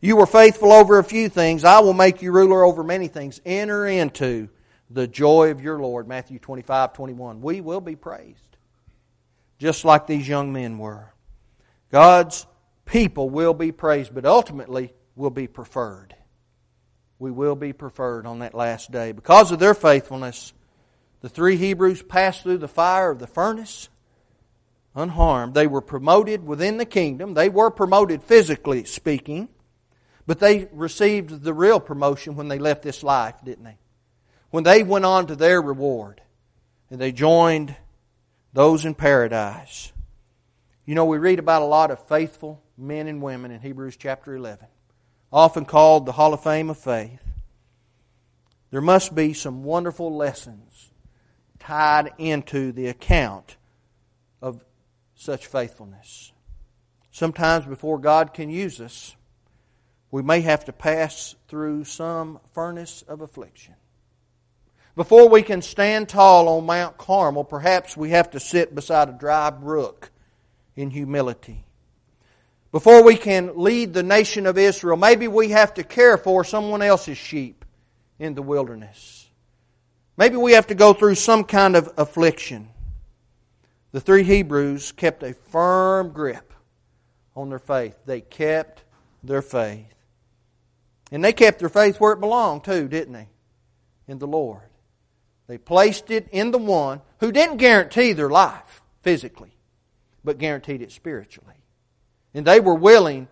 You 0.00 0.16
were 0.16 0.26
faithful 0.26 0.72
over 0.72 0.98
a 0.98 1.04
few 1.04 1.28
things. 1.28 1.64
I 1.64 1.80
will 1.80 1.92
make 1.92 2.22
you 2.22 2.32
ruler 2.32 2.64
over 2.64 2.82
many 2.82 3.08
things. 3.08 3.40
Enter 3.44 3.86
into 3.86 4.48
the 4.88 5.06
joy 5.06 5.50
of 5.50 5.60
your 5.60 5.78
Lord. 5.78 6.08
Matthew 6.08 6.38
25, 6.38 6.94
21. 6.94 7.40
We 7.40 7.60
will 7.60 7.80
be 7.80 7.96
praised. 7.96 8.56
Just 9.58 9.84
like 9.84 10.06
these 10.06 10.26
young 10.26 10.52
men 10.52 10.78
were. 10.78 11.12
God's 11.90 12.46
people 12.86 13.28
will 13.28 13.54
be 13.54 13.72
praised, 13.72 14.14
but 14.14 14.24
ultimately 14.24 14.94
will 15.16 15.30
be 15.30 15.46
preferred. 15.46 16.14
We 17.18 17.30
will 17.30 17.56
be 17.56 17.74
preferred 17.74 18.26
on 18.26 18.38
that 18.38 18.54
last 18.54 18.90
day. 18.90 19.12
Because 19.12 19.52
of 19.52 19.58
their 19.58 19.74
faithfulness, 19.74 20.54
the 21.20 21.28
three 21.28 21.56
Hebrews 21.56 22.02
passed 22.02 22.42
through 22.42 22.58
the 22.58 22.68
fire 22.68 23.10
of 23.10 23.18
the 23.18 23.26
furnace 23.26 23.90
unharmed. 24.94 25.54
They 25.54 25.66
were 25.66 25.82
promoted 25.82 26.44
within 26.46 26.78
the 26.78 26.86
kingdom. 26.86 27.34
They 27.34 27.48
were 27.48 27.70
promoted 27.70 28.22
physically 28.22 28.84
speaking, 28.84 29.48
but 30.30 30.38
they 30.38 30.68
received 30.70 31.42
the 31.42 31.52
real 31.52 31.80
promotion 31.80 32.36
when 32.36 32.46
they 32.46 32.60
left 32.60 32.82
this 32.82 33.02
life, 33.02 33.34
didn't 33.44 33.64
they? 33.64 33.76
When 34.50 34.62
they 34.62 34.84
went 34.84 35.04
on 35.04 35.26
to 35.26 35.34
their 35.34 35.60
reward 35.60 36.22
and 36.88 37.00
they 37.00 37.10
joined 37.10 37.74
those 38.52 38.84
in 38.84 38.94
paradise. 38.94 39.92
You 40.86 40.94
know, 40.94 41.04
we 41.04 41.18
read 41.18 41.40
about 41.40 41.62
a 41.62 41.64
lot 41.64 41.90
of 41.90 42.06
faithful 42.06 42.62
men 42.78 43.08
and 43.08 43.20
women 43.20 43.50
in 43.50 43.60
Hebrews 43.60 43.96
chapter 43.96 44.36
11, 44.36 44.68
often 45.32 45.64
called 45.64 46.06
the 46.06 46.12
Hall 46.12 46.32
of 46.32 46.44
Fame 46.44 46.70
of 46.70 46.78
Faith. 46.78 47.24
There 48.70 48.80
must 48.80 49.16
be 49.16 49.32
some 49.32 49.64
wonderful 49.64 50.14
lessons 50.14 50.92
tied 51.58 52.12
into 52.18 52.70
the 52.70 52.86
account 52.86 53.56
of 54.40 54.64
such 55.16 55.48
faithfulness. 55.48 56.30
Sometimes 57.10 57.66
before 57.66 57.98
God 57.98 58.32
can 58.32 58.48
use 58.48 58.80
us, 58.80 59.16
we 60.10 60.22
may 60.22 60.40
have 60.40 60.64
to 60.64 60.72
pass 60.72 61.34
through 61.48 61.84
some 61.84 62.40
furnace 62.52 63.02
of 63.06 63.20
affliction. 63.20 63.74
Before 64.96 65.28
we 65.28 65.42
can 65.42 65.62
stand 65.62 66.08
tall 66.08 66.48
on 66.48 66.66
Mount 66.66 66.98
Carmel, 66.98 67.44
perhaps 67.44 67.96
we 67.96 68.10
have 68.10 68.30
to 68.32 68.40
sit 68.40 68.74
beside 68.74 69.08
a 69.08 69.12
dry 69.12 69.50
brook 69.50 70.10
in 70.74 70.90
humility. 70.90 71.64
Before 72.72 73.02
we 73.02 73.16
can 73.16 73.58
lead 73.58 73.94
the 73.94 74.02
nation 74.02 74.46
of 74.46 74.58
Israel, 74.58 74.96
maybe 74.96 75.28
we 75.28 75.50
have 75.50 75.74
to 75.74 75.84
care 75.84 76.16
for 76.16 76.44
someone 76.44 76.82
else's 76.82 77.18
sheep 77.18 77.64
in 78.18 78.34
the 78.34 78.42
wilderness. 78.42 79.28
Maybe 80.16 80.36
we 80.36 80.52
have 80.52 80.66
to 80.68 80.74
go 80.74 80.92
through 80.92 81.14
some 81.14 81.44
kind 81.44 81.76
of 81.76 81.88
affliction. 81.96 82.68
The 83.92 84.00
three 84.00 84.22
Hebrews 84.22 84.92
kept 84.92 85.22
a 85.22 85.34
firm 85.34 86.10
grip 86.10 86.52
on 87.34 87.48
their 87.48 87.58
faith. 87.58 87.96
They 88.06 88.20
kept 88.20 88.84
their 89.22 89.42
faith. 89.42 89.86
And 91.10 91.24
they 91.24 91.32
kept 91.32 91.58
their 91.58 91.68
faith 91.68 91.98
where 91.98 92.12
it 92.12 92.20
belonged, 92.20 92.64
too, 92.64 92.88
didn't 92.88 93.14
they? 93.14 93.28
In 94.06 94.18
the 94.18 94.26
Lord. 94.26 94.62
They 95.46 95.58
placed 95.58 96.10
it 96.10 96.28
in 96.30 96.52
the 96.52 96.58
one 96.58 97.00
who 97.18 97.32
didn't 97.32 97.56
guarantee 97.56 98.12
their 98.12 98.30
life 98.30 98.82
physically, 99.02 99.56
but 100.22 100.38
guaranteed 100.38 100.82
it 100.82 100.92
spiritually. 100.92 101.56
And 102.32 102.46
they 102.46 102.60
were 102.60 102.74
willing 102.74 103.26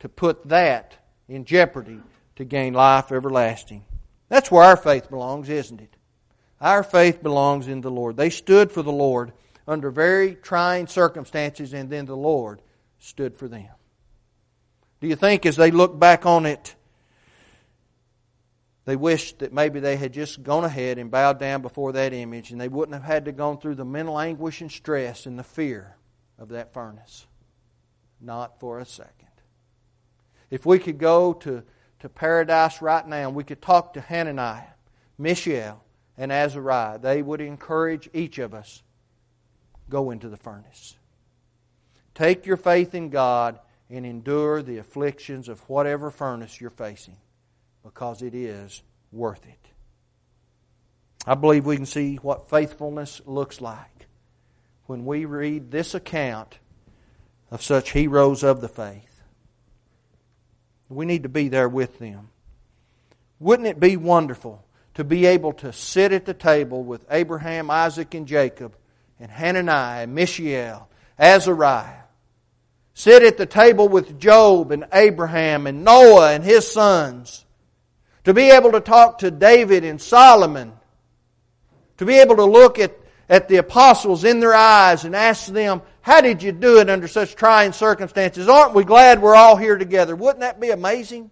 to 0.00 0.08
put 0.08 0.48
that 0.48 0.96
in 1.28 1.44
jeopardy 1.44 2.00
to 2.36 2.44
gain 2.44 2.74
life 2.74 3.12
everlasting. 3.12 3.84
That's 4.28 4.50
where 4.50 4.64
our 4.64 4.76
faith 4.76 5.08
belongs, 5.08 5.48
isn't 5.48 5.80
it? 5.80 5.96
Our 6.60 6.82
faith 6.82 7.22
belongs 7.22 7.68
in 7.68 7.80
the 7.80 7.90
Lord. 7.90 8.16
They 8.16 8.30
stood 8.30 8.72
for 8.72 8.82
the 8.82 8.92
Lord 8.92 9.32
under 9.68 9.90
very 9.90 10.34
trying 10.34 10.86
circumstances, 10.86 11.72
and 11.72 11.88
then 11.88 12.06
the 12.06 12.16
Lord 12.16 12.60
stood 12.98 13.36
for 13.36 13.48
them. 13.48 13.68
Do 15.00 15.06
you 15.06 15.16
think 15.16 15.46
as 15.46 15.56
they 15.56 15.70
look 15.70 15.98
back 15.98 16.26
on 16.26 16.46
it, 16.46 16.74
they 18.84 18.96
wished 18.96 19.38
that 19.38 19.52
maybe 19.52 19.80
they 19.80 19.96
had 19.96 20.12
just 20.12 20.42
gone 20.42 20.64
ahead 20.64 20.98
and 20.98 21.10
bowed 21.10 21.38
down 21.38 21.62
before 21.62 21.92
that 21.92 22.12
image 22.12 22.50
and 22.50 22.60
they 22.60 22.68
wouldn't 22.68 22.94
have 22.94 23.04
had 23.04 23.24
to 23.24 23.32
go 23.32 23.56
through 23.56 23.76
the 23.76 23.84
mental 23.84 24.18
anguish 24.18 24.60
and 24.60 24.70
stress 24.70 25.24
and 25.26 25.38
the 25.38 25.44
fear 25.44 25.96
of 26.38 26.50
that 26.50 26.72
furnace. 26.74 27.26
Not 28.20 28.60
for 28.60 28.78
a 28.78 28.84
second. 28.84 29.28
If 30.50 30.66
we 30.66 30.78
could 30.78 30.98
go 30.98 31.32
to, 31.32 31.62
to 32.00 32.08
paradise 32.08 32.82
right 32.82 33.06
now 33.06 33.28
and 33.28 33.34
we 33.34 33.44
could 33.44 33.62
talk 33.62 33.94
to 33.94 34.00
Hananiah, 34.02 34.74
Mishael, 35.16 35.82
and 36.18 36.30
Azariah, 36.30 36.98
they 36.98 37.22
would 37.22 37.40
encourage 37.40 38.10
each 38.12 38.38
of 38.38 38.52
us 38.52 38.82
go 39.88 40.10
into 40.10 40.28
the 40.28 40.36
furnace. 40.36 40.96
Take 42.14 42.46
your 42.46 42.56
faith 42.56 42.94
in 42.94 43.08
God 43.08 43.58
and 43.90 44.04
endure 44.04 44.62
the 44.62 44.78
afflictions 44.78 45.48
of 45.48 45.60
whatever 45.68 46.10
furnace 46.10 46.60
you're 46.60 46.70
facing 46.70 47.16
because 47.84 48.22
it 48.22 48.34
is 48.34 48.82
worth 49.12 49.44
it. 49.46 49.58
I 51.26 51.34
believe 51.34 51.64
we 51.64 51.76
can 51.76 51.86
see 51.86 52.16
what 52.16 52.50
faithfulness 52.50 53.20
looks 53.26 53.60
like 53.60 54.06
when 54.86 55.04
we 55.04 55.26
read 55.26 55.70
this 55.70 55.94
account 55.94 56.58
of 57.50 57.62
such 57.62 57.92
heroes 57.92 58.42
of 58.42 58.60
the 58.60 58.68
faith. 58.68 59.22
We 60.88 61.06
need 61.06 61.22
to 61.22 61.28
be 61.28 61.48
there 61.48 61.68
with 61.68 61.98
them. 61.98 62.30
Wouldn't 63.38 63.68
it 63.68 63.80
be 63.80 63.96
wonderful 63.96 64.64
to 64.94 65.04
be 65.04 65.26
able 65.26 65.52
to 65.54 65.72
sit 65.72 66.12
at 66.12 66.24
the 66.24 66.34
table 66.34 66.82
with 66.82 67.04
Abraham, 67.10 67.70
Isaac, 67.70 68.14
and 68.14 68.26
Jacob, 68.26 68.76
and 69.18 69.30
Hananiah, 69.30 70.04
and 70.04 70.14
Mishael, 70.14 70.88
Azariah? 71.18 72.02
Sit 72.92 73.22
at 73.22 73.38
the 73.38 73.46
table 73.46 73.88
with 73.88 74.20
Job 74.20 74.70
and 74.70 74.86
Abraham 74.92 75.66
and 75.66 75.84
Noah 75.84 76.32
and 76.32 76.44
his 76.44 76.70
sons 76.70 77.43
to 78.24 78.34
be 78.34 78.50
able 78.50 78.72
to 78.72 78.80
talk 78.80 79.18
to 79.18 79.30
David 79.30 79.84
and 79.84 80.00
Solomon, 80.00 80.72
to 81.98 82.04
be 82.04 82.18
able 82.18 82.36
to 82.36 82.44
look 82.44 82.78
at, 82.78 82.96
at 83.28 83.48
the 83.48 83.56
apostles 83.56 84.24
in 84.24 84.40
their 84.40 84.54
eyes 84.54 85.04
and 85.04 85.14
ask 85.14 85.46
them, 85.46 85.82
How 86.00 86.20
did 86.20 86.42
you 86.42 86.52
do 86.52 86.80
it 86.80 86.90
under 86.90 87.06
such 87.06 87.36
trying 87.36 87.72
circumstances? 87.72 88.48
Aren't 88.48 88.74
we 88.74 88.84
glad 88.84 89.20
we're 89.20 89.36
all 89.36 89.56
here 89.56 89.76
together? 89.76 90.16
Wouldn't 90.16 90.40
that 90.40 90.60
be 90.60 90.70
amazing? 90.70 91.30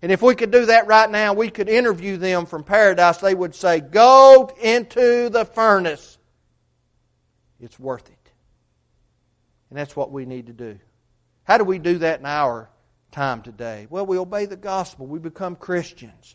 And 0.00 0.10
if 0.10 0.20
we 0.20 0.34
could 0.34 0.50
do 0.50 0.66
that 0.66 0.88
right 0.88 1.08
now, 1.08 1.32
we 1.32 1.48
could 1.48 1.68
interview 1.68 2.16
them 2.16 2.46
from 2.46 2.64
paradise. 2.64 3.18
They 3.18 3.34
would 3.34 3.54
say, 3.54 3.80
Go 3.80 4.50
into 4.60 5.28
the 5.28 5.44
furnace. 5.44 6.18
It's 7.60 7.78
worth 7.78 8.08
it. 8.08 8.32
And 9.70 9.78
that's 9.78 9.94
what 9.94 10.10
we 10.10 10.26
need 10.26 10.48
to 10.48 10.52
do. 10.52 10.78
How 11.44 11.58
do 11.58 11.64
we 11.64 11.78
do 11.78 11.98
that 11.98 12.18
in 12.18 12.26
our 12.26 12.68
time 13.12 13.42
today? 13.42 13.86
Well, 13.88 14.06
we 14.06 14.18
obey 14.18 14.46
the 14.46 14.56
gospel. 14.56 15.06
We 15.06 15.18
become 15.18 15.54
Christians. 15.54 16.34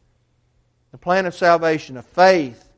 The 0.91 0.97
plan 0.97 1.25
of 1.25 1.35
salvation 1.35 1.97
of 1.97 2.05
faith, 2.05 2.69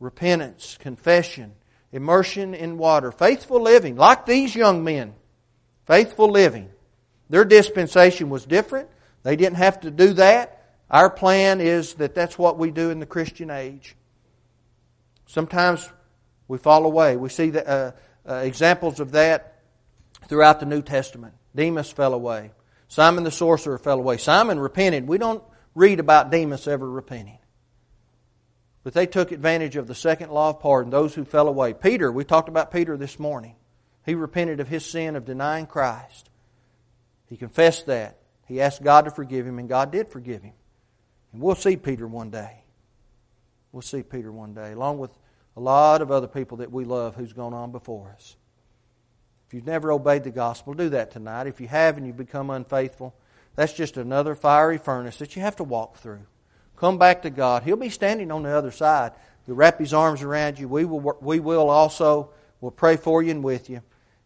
repentance, 0.00 0.78
confession, 0.80 1.52
immersion 1.92 2.54
in 2.54 2.78
water, 2.78 3.12
faithful 3.12 3.60
living, 3.60 3.96
like 3.96 4.24
these 4.26 4.54
young 4.54 4.82
men. 4.82 5.14
Faithful 5.86 6.30
living. 6.30 6.70
Their 7.28 7.44
dispensation 7.44 8.30
was 8.30 8.46
different. 8.46 8.88
They 9.22 9.36
didn't 9.36 9.56
have 9.56 9.80
to 9.80 9.90
do 9.90 10.14
that. 10.14 10.62
Our 10.90 11.10
plan 11.10 11.60
is 11.60 11.94
that 11.94 12.14
that's 12.14 12.38
what 12.38 12.58
we 12.58 12.70
do 12.70 12.90
in 12.90 13.00
the 13.00 13.06
Christian 13.06 13.50
age. 13.50 13.96
Sometimes 15.26 15.90
we 16.48 16.58
fall 16.58 16.84
away. 16.84 17.16
We 17.16 17.28
see 17.28 17.50
the, 17.50 17.68
uh, 17.68 17.90
uh, 18.28 18.34
examples 18.36 19.00
of 19.00 19.12
that 19.12 19.60
throughout 20.28 20.60
the 20.60 20.66
New 20.66 20.82
Testament. 20.82 21.34
Demas 21.54 21.90
fell 21.90 22.14
away. 22.14 22.50
Simon 22.94 23.24
the 23.24 23.30
sorcerer 23.32 23.76
fell 23.76 23.98
away. 23.98 24.18
Simon 24.18 24.60
repented. 24.60 25.08
We 25.08 25.18
don't 25.18 25.42
read 25.74 25.98
about 25.98 26.30
Demas 26.30 26.68
ever 26.68 26.88
repenting. 26.88 27.40
But 28.84 28.92
they 28.92 29.08
took 29.08 29.32
advantage 29.32 29.74
of 29.74 29.88
the 29.88 29.96
second 29.96 30.30
law 30.30 30.50
of 30.50 30.60
pardon, 30.60 30.92
those 30.92 31.12
who 31.12 31.24
fell 31.24 31.48
away. 31.48 31.74
Peter, 31.74 32.12
we 32.12 32.22
talked 32.22 32.48
about 32.48 32.70
Peter 32.70 32.96
this 32.96 33.18
morning. 33.18 33.56
He 34.06 34.14
repented 34.14 34.60
of 34.60 34.68
his 34.68 34.86
sin 34.86 35.16
of 35.16 35.24
denying 35.24 35.66
Christ. 35.66 36.30
He 37.26 37.36
confessed 37.36 37.86
that. 37.86 38.20
He 38.46 38.60
asked 38.60 38.84
God 38.84 39.06
to 39.06 39.10
forgive 39.10 39.44
him, 39.44 39.58
and 39.58 39.68
God 39.68 39.90
did 39.90 40.08
forgive 40.08 40.44
him. 40.44 40.54
And 41.32 41.42
we'll 41.42 41.56
see 41.56 41.76
Peter 41.76 42.06
one 42.06 42.30
day. 42.30 42.62
We'll 43.72 43.82
see 43.82 44.04
Peter 44.04 44.30
one 44.30 44.54
day, 44.54 44.70
along 44.70 44.98
with 44.98 45.10
a 45.56 45.60
lot 45.60 46.00
of 46.00 46.12
other 46.12 46.28
people 46.28 46.58
that 46.58 46.70
we 46.70 46.84
love 46.84 47.16
who's 47.16 47.32
gone 47.32 47.54
on 47.54 47.72
before 47.72 48.12
us. 48.14 48.36
If 49.54 49.58
you've 49.58 49.66
never 49.66 49.92
obeyed 49.92 50.24
the 50.24 50.32
gospel, 50.32 50.74
do 50.74 50.88
that 50.88 51.12
tonight. 51.12 51.46
If 51.46 51.60
you 51.60 51.68
have 51.68 51.96
and 51.96 52.04
you've 52.04 52.16
become 52.16 52.50
unfaithful, 52.50 53.14
that's 53.54 53.72
just 53.72 53.96
another 53.96 54.34
fiery 54.34 54.78
furnace 54.78 55.18
that 55.18 55.36
you 55.36 55.42
have 55.42 55.54
to 55.54 55.62
walk 55.62 55.98
through. 55.98 56.26
Come 56.76 56.98
back 56.98 57.22
to 57.22 57.30
God. 57.30 57.62
He'll 57.62 57.76
be 57.76 57.88
standing 57.88 58.32
on 58.32 58.42
the 58.42 58.50
other 58.50 58.72
side. 58.72 59.12
He'll 59.46 59.54
wrap 59.54 59.78
His 59.78 59.94
arms 59.94 60.22
around 60.22 60.58
you. 60.58 60.66
We 60.66 60.84
will, 60.84 61.16
we 61.20 61.38
will 61.38 61.70
also. 61.70 62.30
We'll 62.60 62.72
pray 62.72 62.96
for 62.96 63.22
you 63.22 63.30
and 63.30 63.44
with 63.44 63.70
you, 63.70 63.80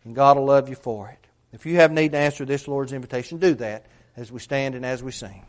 and 0.05 0.15
God 0.15 0.39
will 0.39 0.47
love 0.47 0.71
you 0.71 0.77
for 0.77 1.11
it. 1.11 1.27
If 1.53 1.67
you 1.67 1.77
have 1.77 1.93
need 1.93 2.13
to 2.13 2.19
answer 2.19 2.47
this 2.47 2.67
Lord's 2.67 2.95
invitation, 2.95 3.37
do 3.37 3.53
that 3.57 3.85
as 4.17 4.33
we 4.33 4.41
stand 4.41 4.77
and 4.77 4.87
as 4.87 5.03
we 5.03 5.13
sing. 5.13 5.45